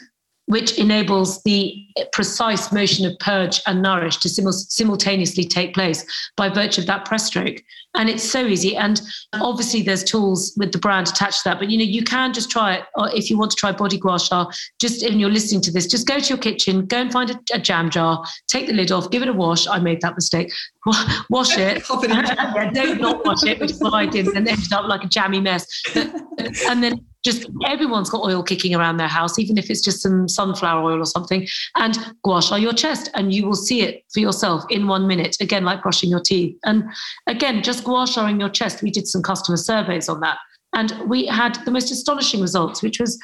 [0.48, 6.06] Which enables the precise motion of purge and nourish to simultaneously take place
[6.36, 7.62] by virtue of that press stroke.
[7.94, 8.74] And it's so easy.
[8.74, 9.00] And
[9.34, 11.58] obviously, there's tools with the brand attached to that.
[11.58, 12.84] But you know, you can just try it.
[12.96, 15.86] Or if you want to try body gua sha, just when you're listening to this,
[15.86, 18.90] just go to your kitchen, go and find a, a jam jar, take the lid
[18.90, 19.66] off, give it a wash.
[19.66, 20.52] I made that mistake.
[21.28, 21.82] Wash it.
[22.08, 25.08] yeah, don't not wash it, which is what I did, and ended up like a
[25.08, 25.66] jammy mess.
[25.94, 30.28] and then just everyone's got oil kicking around their house, even if it's just some
[30.28, 34.20] sunflower oil or something, and gua sha your chest, and you will see it for
[34.20, 35.36] yourself in one minute.
[35.40, 36.56] Again, like brushing your teeth.
[36.64, 36.84] And
[37.26, 38.82] again, just gua shaing your chest.
[38.82, 40.38] We did some customer surveys on that.
[40.74, 43.18] And we had the most astonishing results, which was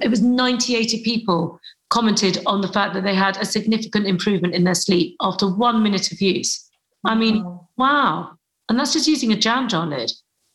[0.00, 4.54] it was 90, 80 people commented on the fact that they had a significant improvement
[4.54, 6.70] in their sleep after one minute of use.
[7.04, 7.44] I mean,
[7.76, 8.38] wow.
[8.68, 10.10] And that's just using a jam jar lid.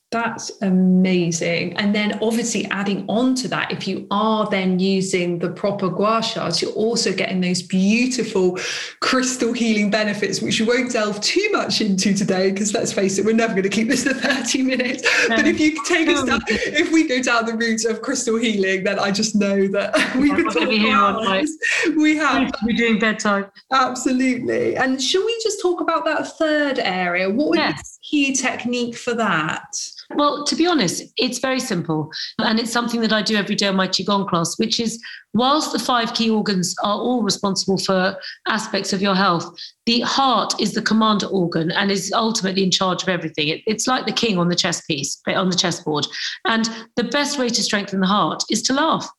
[0.10, 1.76] That's amazing.
[1.76, 6.22] And then obviously adding on to that, if you are then using the proper gua
[6.22, 8.58] shas, you're also getting those beautiful
[9.01, 13.26] crystal healing benefits, which we won't delve too much into today, because let's face it,
[13.26, 15.03] we're never going to keep this to 30 minutes.
[15.28, 15.36] No.
[15.36, 18.86] But if you take us down, if we go down the route of crystal healing,
[18.86, 21.45] then I just know that we could talk about
[21.97, 22.51] We have.
[22.64, 23.47] We're doing bedtime.
[23.72, 24.78] Absolutely.
[24.78, 27.30] And shall we just talk about that third area?
[27.30, 27.99] What would yes.
[28.01, 29.76] be key technique for that?
[30.16, 32.10] Well, to be honest, it's very simple.
[32.39, 35.01] And it's something that I do every day in my Qigong class, which is
[35.34, 39.53] whilst the five key organs are all responsible for aspects of your health,
[39.86, 43.49] the heart is the commander organ and is ultimately in charge of everything.
[43.49, 46.08] It, it's like the king on the chess piece, eh, on the chessboard.
[46.45, 49.10] And the best way to strengthen the heart is to laugh.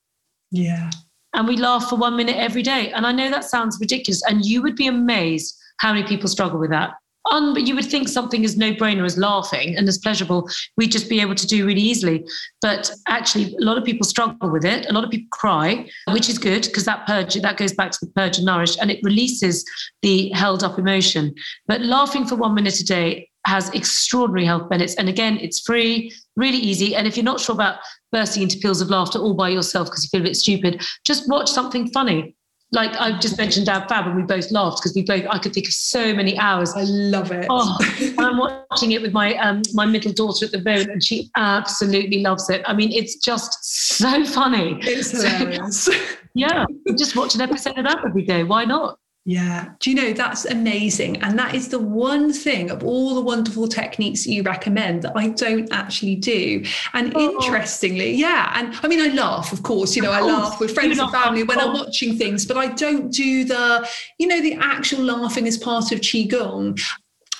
[0.51, 0.91] Yeah.
[1.34, 2.93] And we laugh for one minute every day.
[2.93, 4.22] And I know that sounds ridiculous.
[4.26, 6.95] And you would be amazed how many people struggle with that
[7.31, 10.93] un, but you would think something as no brainer as laughing and as pleasurable, we'd
[10.93, 12.26] just be able to do really easily.
[12.61, 14.89] But actually, a lot of people struggle with it.
[14.89, 17.99] A lot of people cry, which is good because that purge, that goes back to
[18.01, 19.64] the purge and nourish and it releases
[20.03, 21.35] the held up emotion.
[21.66, 24.95] But laughing for one minute a day has extraordinary health benefits.
[24.97, 26.95] And again, it's free, really easy.
[26.95, 27.79] And if you're not sure about
[28.12, 31.29] bursting into peals of laughter all by yourself because you feel a bit stupid, just
[31.29, 32.37] watch something funny
[32.70, 35.54] like I've just mentioned Ab Fab, and we both laughed because we both I could
[35.54, 36.74] think of so many hours.
[36.74, 37.46] I love it.
[37.48, 37.76] Oh,
[38.18, 42.20] I'm watching it with my um, my middle daughter at the moment, and she absolutely
[42.20, 42.62] loves it.
[42.66, 43.64] I mean, it's just
[43.98, 44.78] so funny.
[44.82, 45.84] It's hilarious.
[45.84, 45.92] So,
[46.34, 46.66] yeah,
[46.96, 48.44] just watch an episode of that every day.
[48.44, 48.98] Why not?
[49.29, 49.72] Yeah.
[49.81, 51.18] Do you know that's amazing?
[51.18, 55.12] And that is the one thing of all the wonderful techniques that you recommend that
[55.14, 56.64] I don't actually do.
[56.95, 57.35] And oh.
[57.35, 58.51] interestingly, yeah.
[58.55, 61.43] And I mean, I laugh, of course, you know, I laugh with friends and family
[61.43, 63.87] when I'm watching things, but I don't do the,
[64.18, 66.81] you know, the actual laughing as part of Qigong,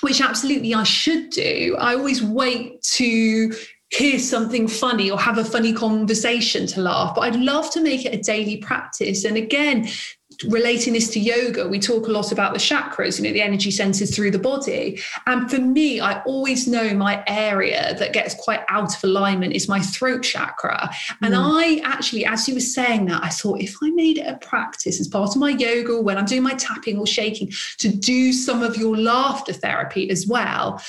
[0.01, 1.75] which absolutely I should do.
[1.79, 3.51] I always wait to
[3.89, 7.15] hear something funny or have a funny conversation to laugh.
[7.15, 9.25] But I'd love to make it a daily practice.
[9.25, 9.87] And again,
[10.45, 13.71] relating this to yoga, we talk a lot about the chakras, you know, the energy
[13.71, 14.99] centers through the body.
[15.25, 19.67] And for me, I always know my area that gets quite out of alignment is
[19.67, 20.89] my throat chakra.
[21.21, 21.37] And mm.
[21.39, 24.99] I actually, as you were saying that, I thought if I made it a practice
[24.99, 28.63] as part of my yoga, when I'm doing my tapping or shaking, to do some
[28.63, 30.81] of your laughter therapy as well,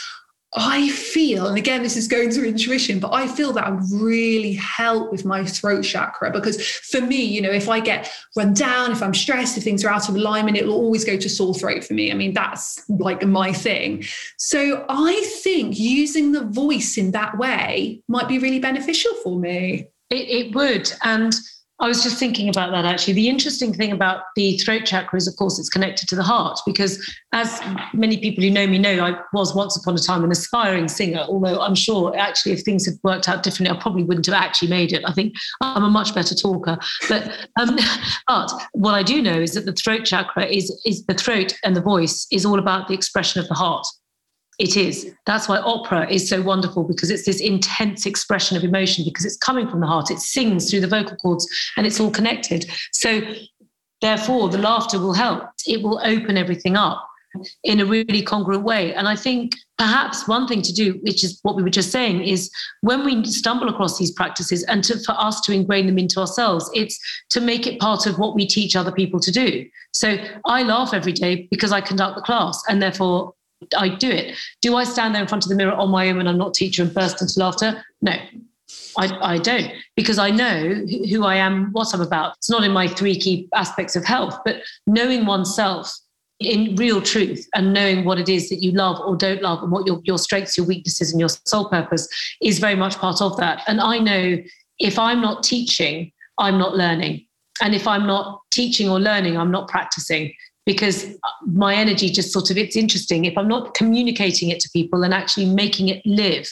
[0.56, 4.54] I feel, and again, this is going to intuition, but I feel that would really
[4.54, 8.90] help with my throat chakra because for me, you know, if I get run down,
[8.90, 11.54] if I'm stressed, if things are out of alignment, it will always go to sore
[11.54, 12.10] throat for me.
[12.10, 14.04] I mean, that's like my thing.
[14.38, 19.86] So I think using the voice in that way might be really beneficial for me.
[20.10, 20.92] It, it would.
[21.04, 21.32] And
[21.80, 23.14] I was just thinking about that actually.
[23.14, 26.60] The interesting thing about the throat chakra is, of course, it's connected to the heart
[26.66, 26.98] because,
[27.32, 27.60] as
[27.94, 31.24] many people who know me know, I was once upon a time an aspiring singer.
[31.26, 34.68] Although I'm sure actually, if things had worked out differently, I probably wouldn't have actually
[34.68, 35.02] made it.
[35.06, 36.78] I think I'm a much better talker.
[37.08, 37.78] But um,
[38.28, 41.74] but what I do know is that the throat chakra is is the throat and
[41.74, 43.86] the voice is all about the expression of the heart.
[44.60, 45.10] It is.
[45.24, 49.38] That's why opera is so wonderful because it's this intense expression of emotion because it's
[49.38, 50.10] coming from the heart.
[50.10, 51.48] It sings through the vocal cords
[51.78, 52.70] and it's all connected.
[52.92, 53.22] So,
[54.02, 55.44] therefore, the laughter will help.
[55.66, 57.08] It will open everything up
[57.64, 58.92] in a really congruent way.
[58.92, 62.22] And I think perhaps one thing to do, which is what we were just saying,
[62.22, 62.50] is
[62.82, 66.70] when we stumble across these practices and to, for us to ingrain them into ourselves,
[66.74, 66.98] it's
[67.30, 69.64] to make it part of what we teach other people to do.
[69.92, 73.32] So I laugh every day because I conduct the class and therefore
[73.76, 74.36] I do it.
[74.62, 76.54] Do I stand there in front of the mirror on my own when I'm not
[76.54, 77.84] teacher and burst into laughter?
[78.00, 78.14] No,
[78.96, 82.36] I, I don't because I know who I am, what I'm about.
[82.38, 85.92] It's not in my three key aspects of health, but knowing oneself
[86.38, 89.70] in real truth and knowing what it is that you love or don't love and
[89.70, 92.08] what your, your strengths, your weaknesses, and your soul purpose
[92.40, 93.62] is very much part of that.
[93.66, 94.38] And I know
[94.78, 97.26] if I'm not teaching, I'm not learning.
[97.62, 100.32] And if I'm not teaching or learning, I'm not practicing
[100.72, 100.98] because
[101.46, 105.12] my energy just sort of it's interesting if i'm not communicating it to people and
[105.12, 106.46] actually making it live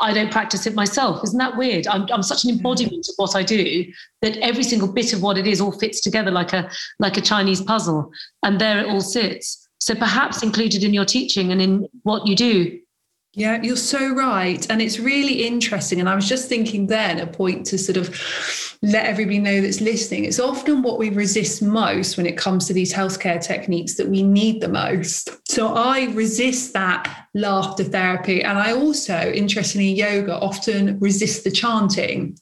[0.00, 1.22] I don't practice it myself.
[1.22, 1.86] Isn't that weird?
[1.86, 2.56] I'm, I'm such an mm.
[2.56, 3.84] embodiment of what I do
[4.22, 6.68] that every single bit of what it is all fits together like a
[6.98, 8.10] like a Chinese puzzle,
[8.42, 9.68] and there it all sits.
[9.78, 12.80] So perhaps included in your teaching and in what you do
[13.36, 14.64] yeah, you're so right.
[14.70, 15.98] And it's really interesting.
[15.98, 18.16] And I was just thinking then a point to sort of
[18.80, 20.24] let everybody know that's listening.
[20.24, 24.22] It's often what we resist most when it comes to these healthcare techniques that we
[24.22, 25.30] need the most.
[25.50, 28.42] So I resist that laughter therapy.
[28.42, 32.38] And I also, interestingly, yoga often resist the chanting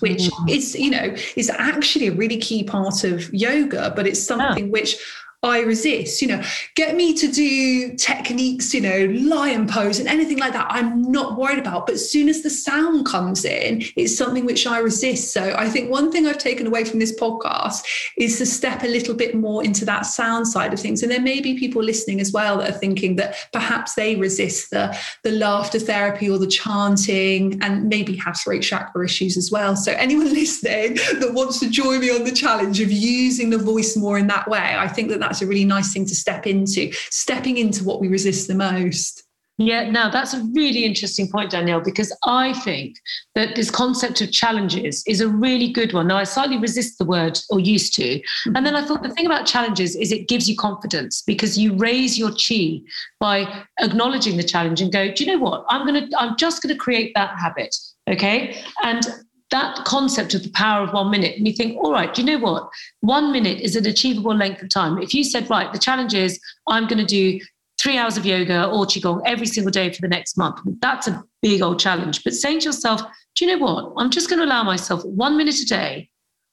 [0.00, 0.50] which mm.
[0.50, 4.70] is you know is actually a really key part of yoga but it's something yeah.
[4.70, 4.96] which
[5.44, 6.22] I resist.
[6.22, 6.42] You know,
[6.76, 10.68] get me to do techniques, you know, lion pose and anything like that.
[10.70, 11.86] I'm not worried about.
[11.86, 15.32] But as soon as the sound comes in, it's something which I resist.
[15.32, 17.84] So I think one thing I've taken away from this podcast
[18.16, 21.02] is to step a little bit more into that sound side of things.
[21.02, 24.70] And there may be people listening as well that are thinking that perhaps they resist
[24.70, 29.74] the, the laughter therapy or the chanting and maybe have throat chakra issues as well.
[29.74, 33.96] So anyone listening that wants to join me on the challenge of using the voice
[33.96, 36.92] more in that way, I think that that's a really nice thing to step into,
[37.10, 39.22] stepping into what we resist the most.
[39.58, 42.96] Yeah, now that's a really interesting point, Danielle, because I think
[43.34, 46.06] that this concept of challenges is a really good one.
[46.08, 48.20] Now, I slightly resist the word or used to.
[48.54, 51.76] And then I thought the thing about challenges is it gives you confidence because you
[51.76, 52.80] raise your chi
[53.20, 55.64] by acknowledging the challenge and go, do you know what?
[55.68, 57.76] I'm going to, I'm just going to create that habit.
[58.08, 58.58] Okay.
[58.82, 59.06] And
[59.52, 62.26] that concept of the power of one minute and you think all right do you
[62.26, 62.68] know what?
[63.00, 64.98] One minute is an achievable length of time.
[64.98, 67.38] If you said right the challenge is i'm going to do
[67.80, 71.22] three hours of yoga or qigong every single day for the next month that's a
[71.42, 72.24] big old challenge.
[72.24, 73.02] But saying to yourself
[73.34, 73.94] do you know what?
[73.96, 76.10] I'm just going to allow myself one minute a day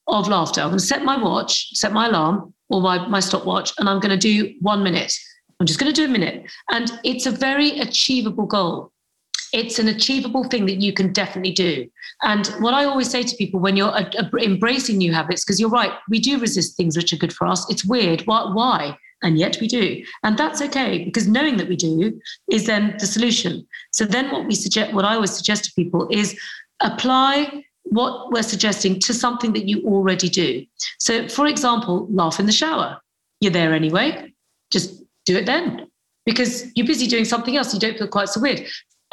[0.08, 0.62] of laughter.
[0.62, 4.00] I'm going to set my watch set my alarm or my, my stopwatch and i'm
[4.00, 5.18] going to do one minute.
[5.60, 6.50] I'm just going to do a minute.
[6.72, 8.94] And it's a very achievable goal
[9.54, 11.90] it's an achievable thing that you can definitely do.
[12.24, 13.94] And what I always say to people when you're
[14.42, 17.70] embracing new habits, because you're right, we do resist things which are good for us.
[17.70, 18.22] It's weird.
[18.22, 18.52] Why?
[18.52, 18.98] why?
[19.22, 20.04] And yet we do.
[20.24, 22.20] And that's okay because knowing that we do
[22.52, 23.68] is then the solution.
[23.92, 26.40] So then what we suggest, what I always suggest to people is
[26.80, 30.66] apply what we're suggesting to something that you already do.
[31.00, 33.00] So, for example, laugh in the shower.
[33.42, 34.34] You're there anyway,
[34.72, 35.88] just do it then
[36.26, 37.74] because you're busy doing something else.
[37.74, 38.66] You don't feel quite so weird.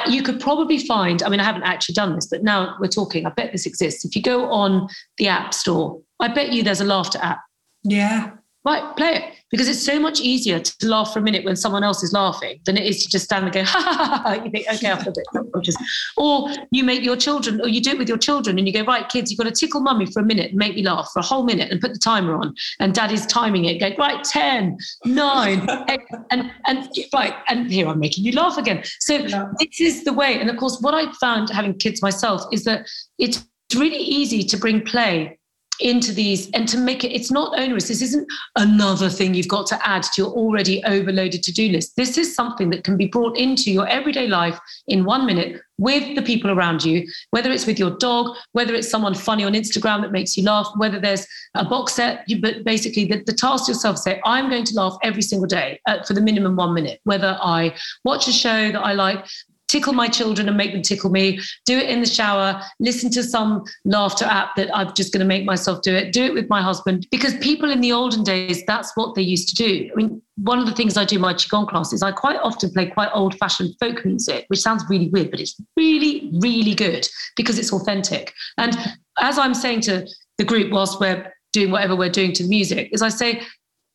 [0.05, 3.25] You could probably find, I mean, I haven't actually done this, but now we're talking,
[3.25, 4.05] I bet this exists.
[4.05, 4.87] If you go on
[5.17, 7.39] the App Store, I bet you there's a laughter app.
[7.83, 8.31] Yeah.
[8.63, 11.83] Right, play it because it's so much easier to laugh for a minute when someone
[11.83, 14.21] else is laughing than it is to just stand and go, ha ha ha.
[14.23, 14.43] ha.
[14.43, 15.75] You think, okay, I've got it.
[16.17, 18.83] Or you make your children, or you do it with your children and you go,
[18.83, 21.19] right, kids, you've got to tickle mummy for a minute and make me laugh for
[21.19, 22.53] a whole minute and put the timer on.
[22.79, 27.99] And daddy's timing it, go, right, 10, 9, eight, and, and right, and here I'm
[27.99, 28.83] making you laugh again.
[28.99, 29.45] So yeah.
[29.59, 30.39] this is the way.
[30.39, 32.87] And of course, what I found having kids myself is that
[33.17, 33.45] it's
[33.75, 35.36] really easy to bring play
[35.79, 37.87] into these and to make it it's not onerous.
[37.87, 41.95] This isn't another thing you've got to add to your already overloaded to-do list.
[41.95, 46.15] This is something that can be brought into your everyday life in one minute with
[46.15, 50.01] the people around you whether it's with your dog whether it's someone funny on instagram
[50.01, 53.67] that makes you laugh whether there's a box set you, but basically the, the task
[53.67, 56.99] yourself say i'm going to laugh every single day uh, for the minimum one minute
[57.03, 57.73] whether i
[58.03, 59.23] watch a show that i like
[59.67, 63.23] tickle my children and make them tickle me, do it in the shower, listen to
[63.23, 66.49] some laughter app that I'm just going to make myself do it, do it with
[66.49, 67.07] my husband.
[67.11, 69.89] Because people in the olden days, that's what they used to do.
[69.91, 72.39] I mean, one of the things I do in my Qigong class is I quite
[72.41, 76.75] often play quite old fashioned folk music, which sounds really weird, but it's really, really
[76.75, 78.33] good because it's authentic.
[78.57, 78.77] And
[79.19, 80.07] as I'm saying to
[80.37, 83.41] the group whilst we're doing whatever we're doing to the music, is I say,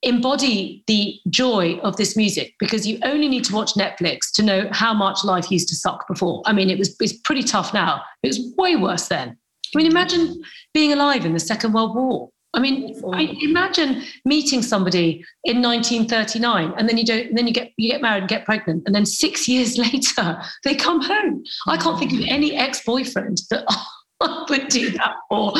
[0.03, 4.69] embody the joy of this music because you only need to watch Netflix to know
[4.73, 6.43] how much life used to suck before.
[6.47, 8.03] I mean, it was it's pretty tough now.
[8.23, 9.37] It was way worse then.
[9.75, 10.43] I mean, imagine
[10.75, 12.31] being alive in the Second World War.
[12.55, 17.73] I mean, I imagine meeting somebody in 1939, and then you don't, then you get
[17.79, 21.45] you get married and get pregnant, and then six years later they come home.
[21.67, 23.65] I can't think of any ex-boyfriend that
[24.51, 25.55] would do that for.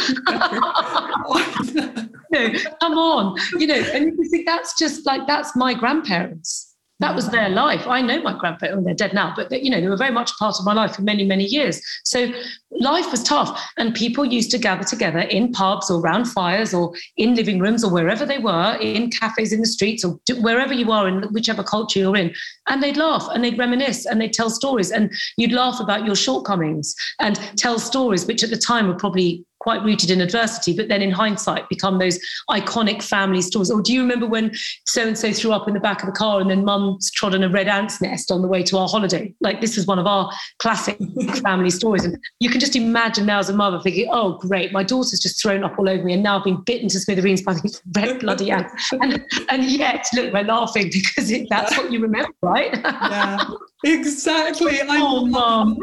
[2.33, 6.73] no, come on, you know, and you think that's just like that's my grandparents
[7.03, 7.87] that was their life.
[7.87, 10.31] I know my grandparents, oh, they're dead now, but you know, they were very much
[10.39, 11.83] part of my life for many, many years.
[12.05, 12.33] So
[12.71, 13.61] life was tough.
[13.77, 17.83] And people used to gather together in pubs or round fires or in living rooms
[17.83, 21.65] or wherever they were, in cafes in the streets or wherever you are in whichever
[21.65, 22.33] culture you're in.
[22.69, 24.93] And they'd laugh and they'd reminisce and they'd tell stories.
[24.93, 29.45] And you'd laugh about your shortcomings and tell stories, which at the time were probably
[29.63, 32.19] quite rooted in adversity, but then in hindsight become those
[32.51, 33.71] iconic family stories.
[33.71, 34.51] Or do you remember when
[34.87, 37.33] so and so threw up in the back of the car and then mum trod
[37.33, 39.33] on a red ant's nest on the way to our holiday?
[39.41, 40.99] Like this is one of our classic
[41.45, 42.05] family stories.
[42.05, 45.41] And you can just imagine now as a mother thinking, oh, great, my daughter's just
[45.41, 48.19] thrown up all over me and now I've been bitten to smithereens by these red
[48.21, 48.93] bloody ants.
[49.01, 52.71] And, and yet, look, we're laughing because it, that's what you remember, right?
[52.83, 53.45] yeah,
[53.85, 54.81] exactly.
[54.81, 55.79] I oh, mum.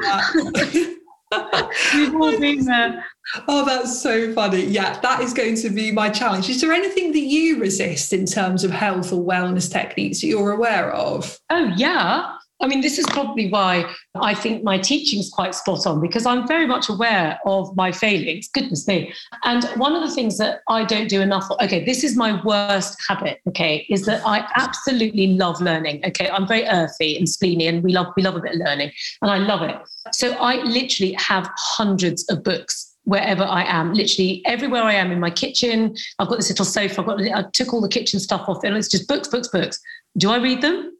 [1.93, 3.05] We've all been there.
[3.47, 4.65] Oh, that's so funny.
[4.65, 6.49] Yeah, that is going to be my challenge.
[6.49, 10.51] Is there anything that you resist in terms of health or wellness techniques that you're
[10.51, 11.39] aware of?
[11.49, 12.35] Oh, yeah.
[12.61, 16.25] I mean, this is probably why I think my teaching is quite spot on because
[16.25, 18.49] I'm very much aware of my failings.
[18.53, 19.13] Goodness me.
[19.43, 22.97] And one of the things that I don't do enough, okay, this is my worst
[23.07, 26.03] habit, okay, is that I absolutely love learning.
[26.05, 26.29] Okay.
[26.29, 28.91] I'm very earthy and spleeny and we love we love a bit of learning
[29.21, 29.75] and I love it.
[30.11, 35.19] So I literally have hundreds of books wherever I am, literally everywhere I am in
[35.19, 35.95] my kitchen.
[36.19, 37.01] I've got this little sofa.
[37.01, 39.79] I've got I took all the kitchen stuff off and it's just books, books, books.
[40.17, 40.97] Do I read them?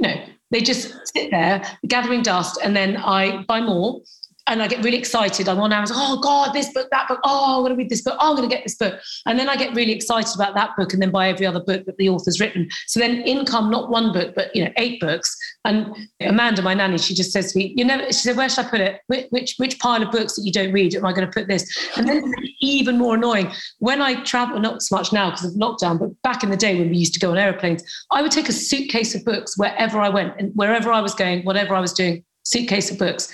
[0.00, 0.14] No,
[0.50, 4.00] they just sit there gathering dust, and then I buy more
[4.48, 5.48] and I get really excited.
[5.48, 5.96] I'm on Amazon.
[5.98, 7.20] Oh God, this book, that book.
[7.24, 8.16] Oh, I'm going to read this book.
[8.18, 8.98] Oh, I'm going to get this book.
[9.26, 11.84] And then I get really excited about that book, and then buy every other book
[11.86, 12.68] that the author's written.
[12.86, 15.36] So then income, not one book, but you know, eight books.
[15.64, 18.66] And Amanda, my nanny, she just says to me, "You never." She said, "Where should
[18.66, 19.00] I put it?
[19.06, 21.46] Which which, which pile of books that you don't read am I going to put
[21.46, 21.64] this?"
[21.96, 24.58] And then even more annoying when I travel.
[24.58, 27.14] Not so much now because of lockdown, but back in the day when we used
[27.14, 30.52] to go on airplanes, I would take a suitcase of books wherever I went and
[30.54, 33.32] wherever I was going, whatever I was doing, suitcase of books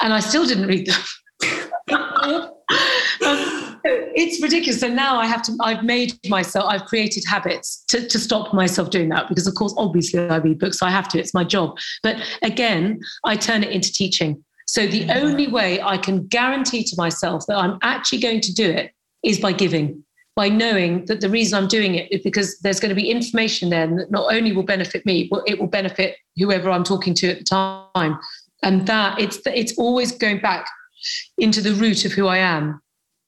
[0.00, 1.00] and I still didn't read them.
[2.22, 3.76] um,
[4.14, 4.80] it's ridiculous.
[4.80, 8.90] So now I have to, I've made myself, I've created habits to, to stop myself
[8.90, 11.44] doing that because, of course, obviously I read books, so I have to, it's my
[11.44, 11.76] job.
[12.02, 14.42] But again, I turn it into teaching.
[14.66, 18.68] So the only way I can guarantee to myself that I'm actually going to do
[18.68, 18.92] it
[19.22, 20.02] is by giving,
[20.34, 23.70] by knowing that the reason I'm doing it is because there's going to be information
[23.70, 27.30] there that not only will benefit me, but it will benefit whoever I'm talking to
[27.30, 28.18] at the time
[28.62, 30.66] and that it's it's always going back
[31.38, 32.80] into the root of who I am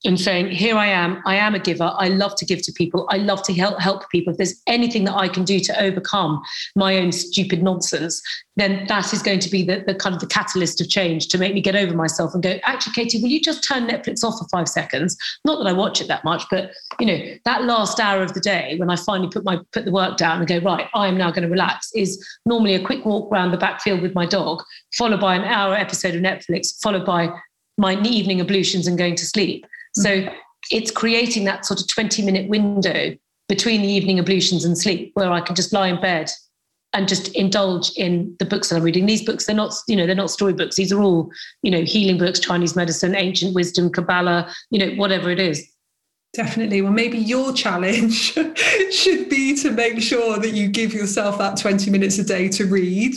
[0.04, 1.92] and saying, here I am, I am a giver.
[1.96, 3.08] I love to give to people.
[3.10, 4.30] I love to help help people.
[4.30, 6.40] If there's anything that I can do to overcome
[6.76, 8.22] my own stupid nonsense,
[8.56, 11.38] then that is going to be the, the kind of the catalyst of change to
[11.38, 14.38] make me get over myself and go, actually, Katie, will you just turn Netflix off
[14.38, 15.16] for five seconds?
[15.44, 16.70] Not that I watch it that much, but
[17.00, 19.90] you know, that last hour of the day when I finally put my put the
[19.90, 23.04] work down and go, right, I am now going to relax, is normally a quick
[23.04, 24.62] walk around the backfield with my dog,
[24.96, 27.30] followed by an hour episode of Netflix, followed by
[27.78, 29.64] my evening ablutions and going to sleep.
[29.94, 30.34] So mm-hmm.
[30.70, 33.16] it's creating that sort of 20 minute window
[33.48, 36.30] between the evening ablutions and sleep where I can just lie in bed
[36.94, 39.06] and just indulge in the books that I'm reading.
[39.06, 40.76] These books, they're not, you know, they're not storybooks.
[40.76, 41.30] These are all,
[41.62, 45.66] you know, healing books, Chinese medicine, ancient wisdom, Kabbalah, you know, whatever it is.
[46.34, 46.82] Definitely.
[46.82, 48.34] Well, maybe your challenge
[48.92, 52.66] should be to make sure that you give yourself that 20 minutes a day to
[52.66, 53.14] read.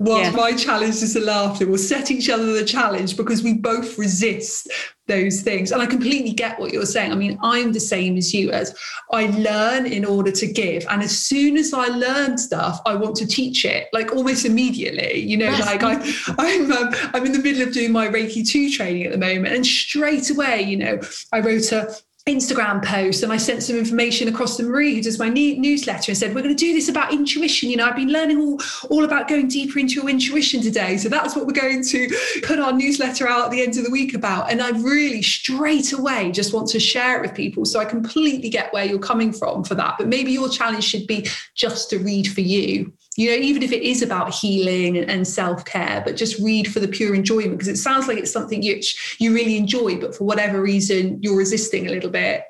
[0.00, 0.36] Whilst yeah.
[0.36, 1.66] my challenge is to laughter.
[1.66, 4.68] We'll set each other the challenge because we both resist
[5.06, 5.70] those things.
[5.70, 7.12] And I completely get what you're saying.
[7.12, 8.76] I mean, I'm the same as you as
[9.12, 10.84] I learn in order to give.
[10.90, 15.20] And as soon as I learn stuff, I want to teach it, like almost immediately.
[15.20, 15.64] You know, yes.
[15.64, 15.94] like I,
[16.38, 19.54] I'm um, I'm in the middle of doing my Reiki 2 training at the moment.
[19.54, 21.00] And straight away, you know,
[21.32, 21.96] I wrote a
[22.28, 26.18] Instagram post and I sent some information across to Marie, who does my newsletter, and
[26.18, 27.70] said, We're going to do this about intuition.
[27.70, 28.60] You know, I've been learning all,
[28.90, 30.98] all about going deeper into your intuition today.
[30.98, 32.08] So that's what we're going to
[32.42, 34.50] put our newsletter out at the end of the week about.
[34.52, 37.64] And I really straight away just want to share it with people.
[37.64, 39.94] So I completely get where you're coming from for that.
[39.98, 43.72] But maybe your challenge should be just to read for you you know, even if
[43.72, 47.66] it is about healing and self care, but just read for the pure enjoyment because
[47.66, 48.80] it sounds like it's something you
[49.18, 52.44] you really enjoy, but for whatever reason you're resisting a little bit.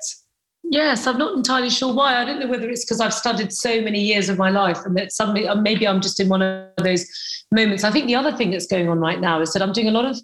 [0.63, 2.21] Yes, I'm not entirely sure why.
[2.21, 4.95] I don't know whether it's because I've studied so many years of my life and
[4.95, 7.03] that suddenly uh, maybe I'm just in one of those
[7.51, 7.83] moments.
[7.83, 9.91] I think the other thing that's going on right now is that I'm doing a
[9.91, 10.19] lot of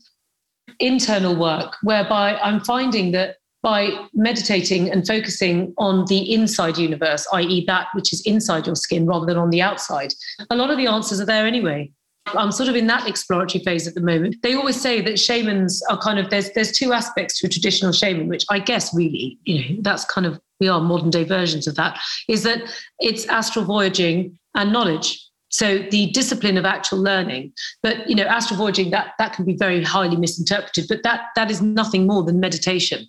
[0.80, 7.66] internal work whereby I'm finding that by meditating and focusing on the inside universe, i.e.,
[7.66, 10.14] that which is inside your skin rather than on the outside,
[10.52, 11.92] a lot of the answers are there anyway.
[12.28, 14.36] I'm sort of in that exploratory phase at the moment.
[14.44, 17.92] They always say that shamans are kind of there's there's two aspects to a traditional
[17.92, 21.66] shaman, which I guess really, you know, that's kind of we are modern day versions
[21.66, 22.00] of that,
[22.30, 22.62] is that
[23.00, 25.28] it's astral voyaging and knowledge.
[25.50, 29.56] So the discipline of actual learning, but you know, astral voyaging that that can be
[29.56, 33.08] very highly misinterpreted, but that that is nothing more than meditation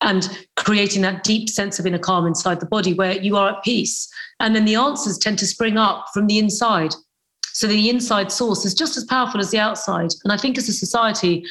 [0.00, 3.64] and creating that deep sense of inner calm inside the body where you are at
[3.64, 4.08] peace.
[4.40, 6.94] And then the answers tend to spring up from the inside.
[7.52, 10.10] So the inside source is just as powerful as the outside.
[10.22, 11.44] And I think as a society,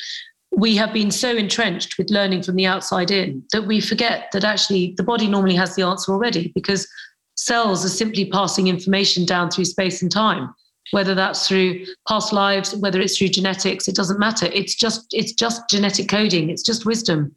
[0.52, 4.44] we have been so entrenched with learning from the outside in that we forget that
[4.44, 6.88] actually the body normally has the answer already because
[7.36, 10.54] cells are simply passing information down through space and time
[10.92, 15.34] whether that's through past lives whether it's through genetics it doesn't matter it's just it's
[15.34, 17.36] just genetic coding it's just wisdom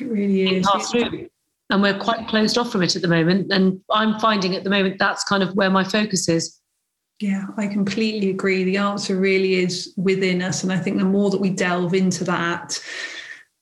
[0.00, 1.28] it really is through.
[1.70, 4.70] and we're quite closed off from it at the moment and i'm finding at the
[4.70, 6.60] moment that's kind of where my focus is
[7.20, 8.64] yeah, I completely agree.
[8.64, 10.62] The answer really is within us.
[10.62, 12.82] And I think the more that we delve into that,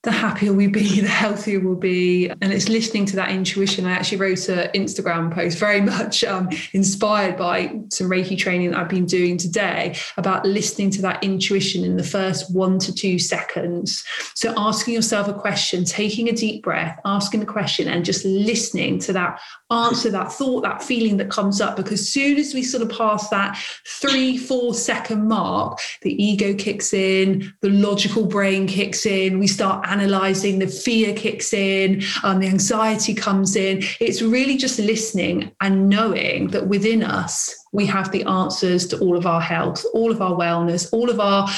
[0.05, 2.29] the happier we be, the healthier we'll be.
[2.29, 3.87] And it's listening to that intuition.
[3.87, 8.81] I actually wrote an Instagram post very much um, inspired by some Reiki training that
[8.81, 13.19] I've been doing today about listening to that intuition in the first one to two
[13.19, 14.05] seconds.
[14.35, 18.99] So asking yourself a question, taking a deep breath, asking the question, and just listening
[19.01, 19.41] to that
[19.71, 21.77] answer, that thought, that feeling that comes up.
[21.77, 26.55] Because as soon as we sort of pass that three, four second mark, the ego
[26.55, 32.41] kicks in, the logical brain kicks in, we start analyzing, the fear kicks in, um,
[32.41, 33.83] the anxiety comes in.
[34.01, 39.17] It's really just listening and knowing that within us, we have the answers to all
[39.17, 41.49] of our health, all of our wellness, all of our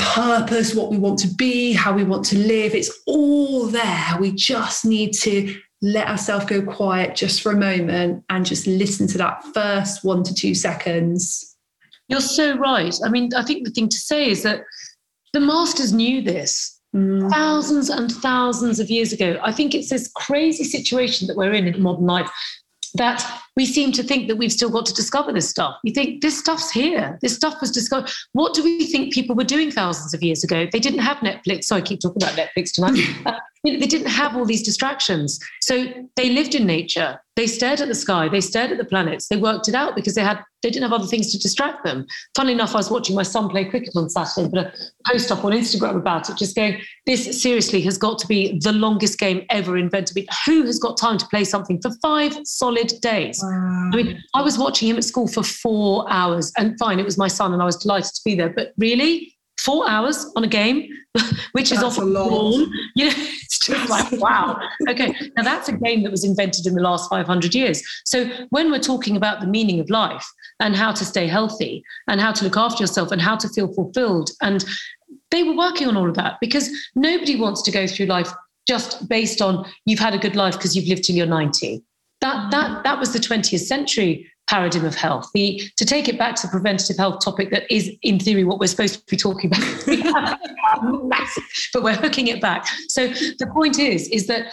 [0.00, 2.74] purpose, what we want to be, how we want to live.
[2.74, 4.16] It's all there.
[4.18, 5.54] We just need to
[5.84, 10.22] let ourselves go quiet just for a moment and just listen to that first one
[10.24, 11.56] to two seconds.
[12.08, 12.94] You're so right.
[13.04, 14.64] I mean, I think the thing to say is that
[15.32, 17.28] the masters knew this Mm.
[17.32, 19.38] Thousands and thousands of years ago.
[19.42, 22.30] I think it's this crazy situation that we're in in modern life
[22.94, 23.24] that
[23.56, 25.76] we seem to think that we've still got to discover this stuff.
[25.84, 27.18] We think this stuff's here.
[27.22, 28.10] This stuff was discovered.
[28.32, 30.66] What do we think people were doing thousands of years ago?
[30.70, 31.64] They didn't have Netflix.
[31.64, 32.98] So I keep talking about Netflix tonight.
[33.26, 35.38] uh, they didn't have all these distractions.
[35.60, 35.86] So
[36.16, 37.20] they lived in nature.
[37.36, 38.28] They stared at the sky.
[38.28, 39.28] They stared at the planets.
[39.28, 42.06] They worked it out because they had they didn't have other things to distract them.
[42.34, 44.72] Funnily enough, I was watching my son play cricket on Saturday, but a
[45.06, 48.72] post up on Instagram about it, just going, this seriously has got to be the
[48.72, 50.26] longest game ever invented.
[50.46, 53.38] Who has got time to play something for five solid days?
[53.42, 53.90] Wow.
[53.92, 57.18] I mean, I was watching him at school for four hours, and fine, it was
[57.18, 58.48] my son, and I was delighted to be there.
[58.48, 60.88] But really, four hours on a game,
[61.52, 62.52] which that's is often long.
[62.94, 64.58] You know, it's just like, wow.
[64.88, 65.14] Okay.
[65.36, 67.82] Now that's a game that was invented in the last 500 years.
[68.04, 70.26] So when we're talking about the meaning of life
[70.60, 73.72] and how to stay healthy and how to look after yourself and how to feel
[73.72, 74.64] fulfilled, and
[75.30, 78.30] they were working on all of that because nobody wants to go through life
[78.66, 81.82] just based on you've had a good life because you've lived till you're 90.
[82.20, 85.30] That, that, that was the 20th century paradigm of health.
[85.34, 88.58] The, to take it back to the preventative health topic that is, in theory, what
[88.58, 89.86] we're supposed to be talking about,
[91.72, 92.66] but we're hooking it back.
[92.88, 94.52] So the point is, is that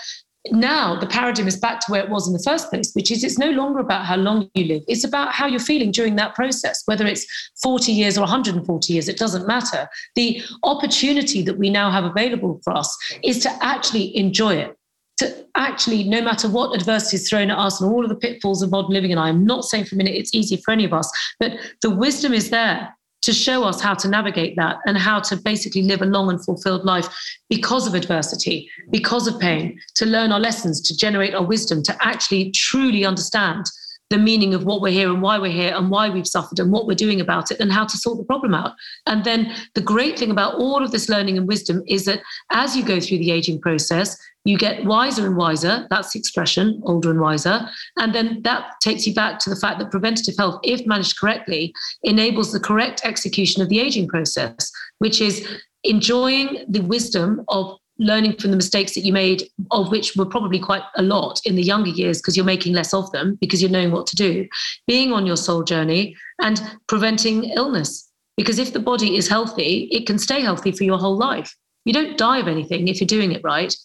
[0.49, 3.23] now the paradigm is back to where it was in the first place, which is
[3.23, 4.83] it's no longer about how long you live.
[4.87, 7.25] It's about how you're feeling during that process, whether it's
[7.61, 9.87] 40 years or 140 years, it doesn't matter.
[10.15, 14.75] The opportunity that we now have available for us is to actually enjoy it
[15.21, 18.61] to actually, no matter what adversity is thrown at us and all of the pitfalls
[18.61, 20.93] of modern living, and I'm not saying for a minute it's easy for any of
[20.93, 21.09] us,
[21.39, 25.35] but the wisdom is there to show us how to navigate that and how to
[25.35, 27.07] basically live a long and fulfilled life
[27.49, 31.95] because of adversity, because of pain, to learn our lessons, to generate our wisdom, to
[32.01, 33.65] actually truly understand
[34.11, 36.71] the meaning of what we're here and why we're here and why we've suffered and
[36.71, 38.73] what we're doing about it and how to sort the problem out.
[39.07, 42.75] And then the great thing about all of this learning and wisdom is that as
[42.75, 45.87] you go through the aging process, you get wiser and wiser.
[45.89, 47.61] That's the expression, older and wiser.
[47.97, 51.73] And then that takes you back to the fact that preventative health, if managed correctly,
[52.03, 55.47] enables the correct execution of the aging process, which is
[55.83, 60.59] enjoying the wisdom of learning from the mistakes that you made, of which were probably
[60.59, 63.71] quite a lot in the younger years because you're making less of them because you're
[63.71, 64.47] knowing what to do,
[64.87, 68.09] being on your soul journey and preventing illness.
[68.35, 71.55] Because if the body is healthy, it can stay healthy for your whole life.
[71.85, 73.75] You don't die of anything if you're doing it right.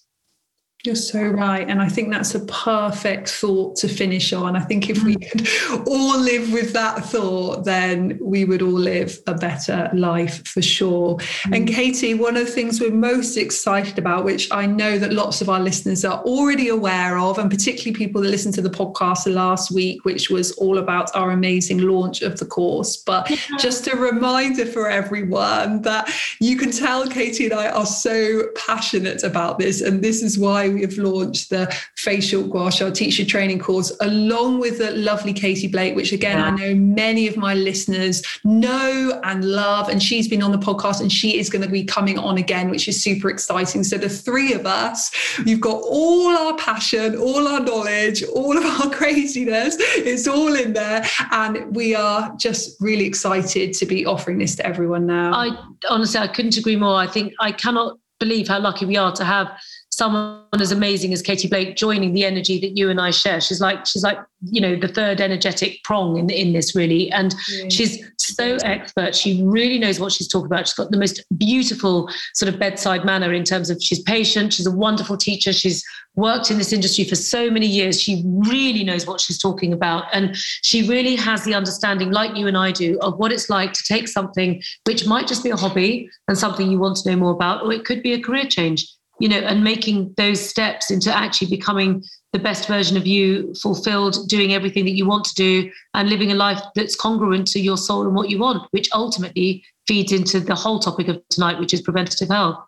[0.86, 1.68] You're so right.
[1.68, 4.54] And I think that's a perfect thought to finish on.
[4.54, 5.30] I think if we mm.
[5.30, 10.62] could all live with that thought, then we would all live a better life for
[10.62, 11.16] sure.
[11.16, 11.56] Mm.
[11.56, 15.40] And Katie, one of the things we're most excited about, which I know that lots
[15.40, 19.26] of our listeners are already aware of, and particularly people that listened to the podcast
[19.32, 22.96] last week, which was all about our amazing launch of the course.
[22.96, 23.26] But
[23.58, 26.08] just a reminder for everyone that
[26.40, 29.80] you can tell Katie and I are so passionate about this.
[29.80, 34.60] And this is why we have launched the facial gua sha teacher training course along
[34.60, 36.46] with the lovely Katie Blake, which again, yeah.
[36.46, 39.88] I know many of my listeners know and love.
[39.88, 42.68] And she's been on the podcast and she is going to be coming on again,
[42.68, 43.84] which is super exciting.
[43.84, 45.10] So the three of us,
[45.46, 49.76] you've got all our passion, all our knowledge, all of our craziness.
[49.78, 51.06] It's all in there.
[51.32, 55.32] And we are just really excited to be offering this to everyone now.
[55.32, 55.50] I
[55.88, 56.96] honestly, I couldn't agree more.
[56.96, 59.48] I think I cannot believe how lucky we are to have
[59.96, 63.40] someone as amazing as Katie Blake joining the energy that you and I share.
[63.40, 67.34] She's like she's like you know the third energetic prong in in this really, and
[67.50, 67.68] yeah.
[67.70, 69.14] she's so expert.
[69.14, 70.68] She really knows what she's talking about.
[70.68, 74.52] She's got the most beautiful sort of bedside manner in terms of she's patient.
[74.52, 75.52] She's a wonderful teacher.
[75.52, 75.82] She's
[76.14, 78.00] worked in this industry for so many years.
[78.00, 82.48] She really knows what she's talking about, and she really has the understanding, like you
[82.48, 85.56] and I do, of what it's like to take something which might just be a
[85.56, 88.44] hobby and something you want to know more about, or it could be a career
[88.44, 88.86] change
[89.18, 92.02] you know, and making those steps into actually becoming
[92.32, 96.32] the best version of you, fulfilled, doing everything that you want to do, and living
[96.32, 100.40] a life that's congruent to your soul and what you want, which ultimately feeds into
[100.40, 102.58] the whole topic of tonight, which is preventative health.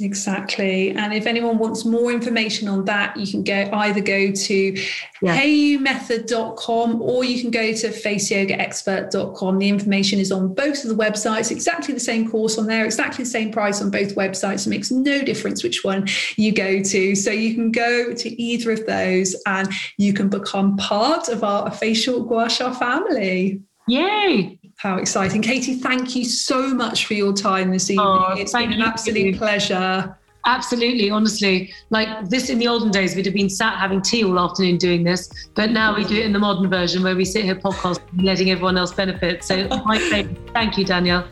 [0.00, 0.90] Exactly.
[0.90, 4.54] And if anyone wants more information on that, you can go either go to
[5.22, 5.40] yeah.
[5.40, 9.58] hayoumethod.com or you can go to faceyogaexpert.com.
[9.58, 13.24] The information is on both of the websites, exactly the same course on there, exactly
[13.24, 14.66] the same price on both websites.
[14.66, 17.14] It makes no difference which one you go to.
[17.14, 21.70] So you can go to either of those and you can become part of our
[21.70, 23.60] facial gua sha family.
[23.86, 24.58] Yay!
[24.76, 25.40] How exciting.
[25.40, 28.06] Katie, thank you so much for your time this evening.
[28.06, 30.16] Oh, it's been an absolute pleasure.
[30.46, 31.72] Absolutely, honestly.
[31.90, 35.02] Like this in the olden days, we'd have been sat having tea all afternoon doing
[35.02, 38.22] this, but now we do it in the modern version where we sit here podcasting,
[38.22, 39.42] letting everyone else benefit.
[39.42, 39.98] So, my
[40.52, 41.26] thank you, Danielle.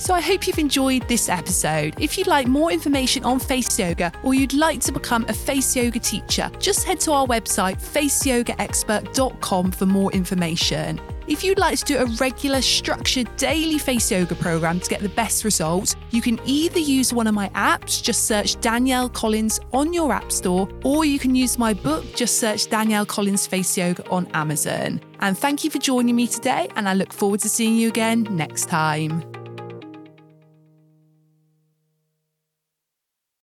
[0.00, 1.94] So I hope you've enjoyed this episode.
[2.00, 5.76] If you'd like more information on face yoga or you'd like to become a face
[5.76, 10.98] yoga teacher, just head to our website faceyogaexpert.com for more information.
[11.30, 15.08] If you'd like to do a regular, structured daily face yoga program to get the
[15.10, 19.92] best results, you can either use one of my apps, just search Danielle Collins on
[19.92, 24.04] your App Store, or you can use my book, just search Danielle Collins Face Yoga
[24.10, 25.00] on Amazon.
[25.20, 28.26] And thank you for joining me today, and I look forward to seeing you again
[28.32, 29.22] next time.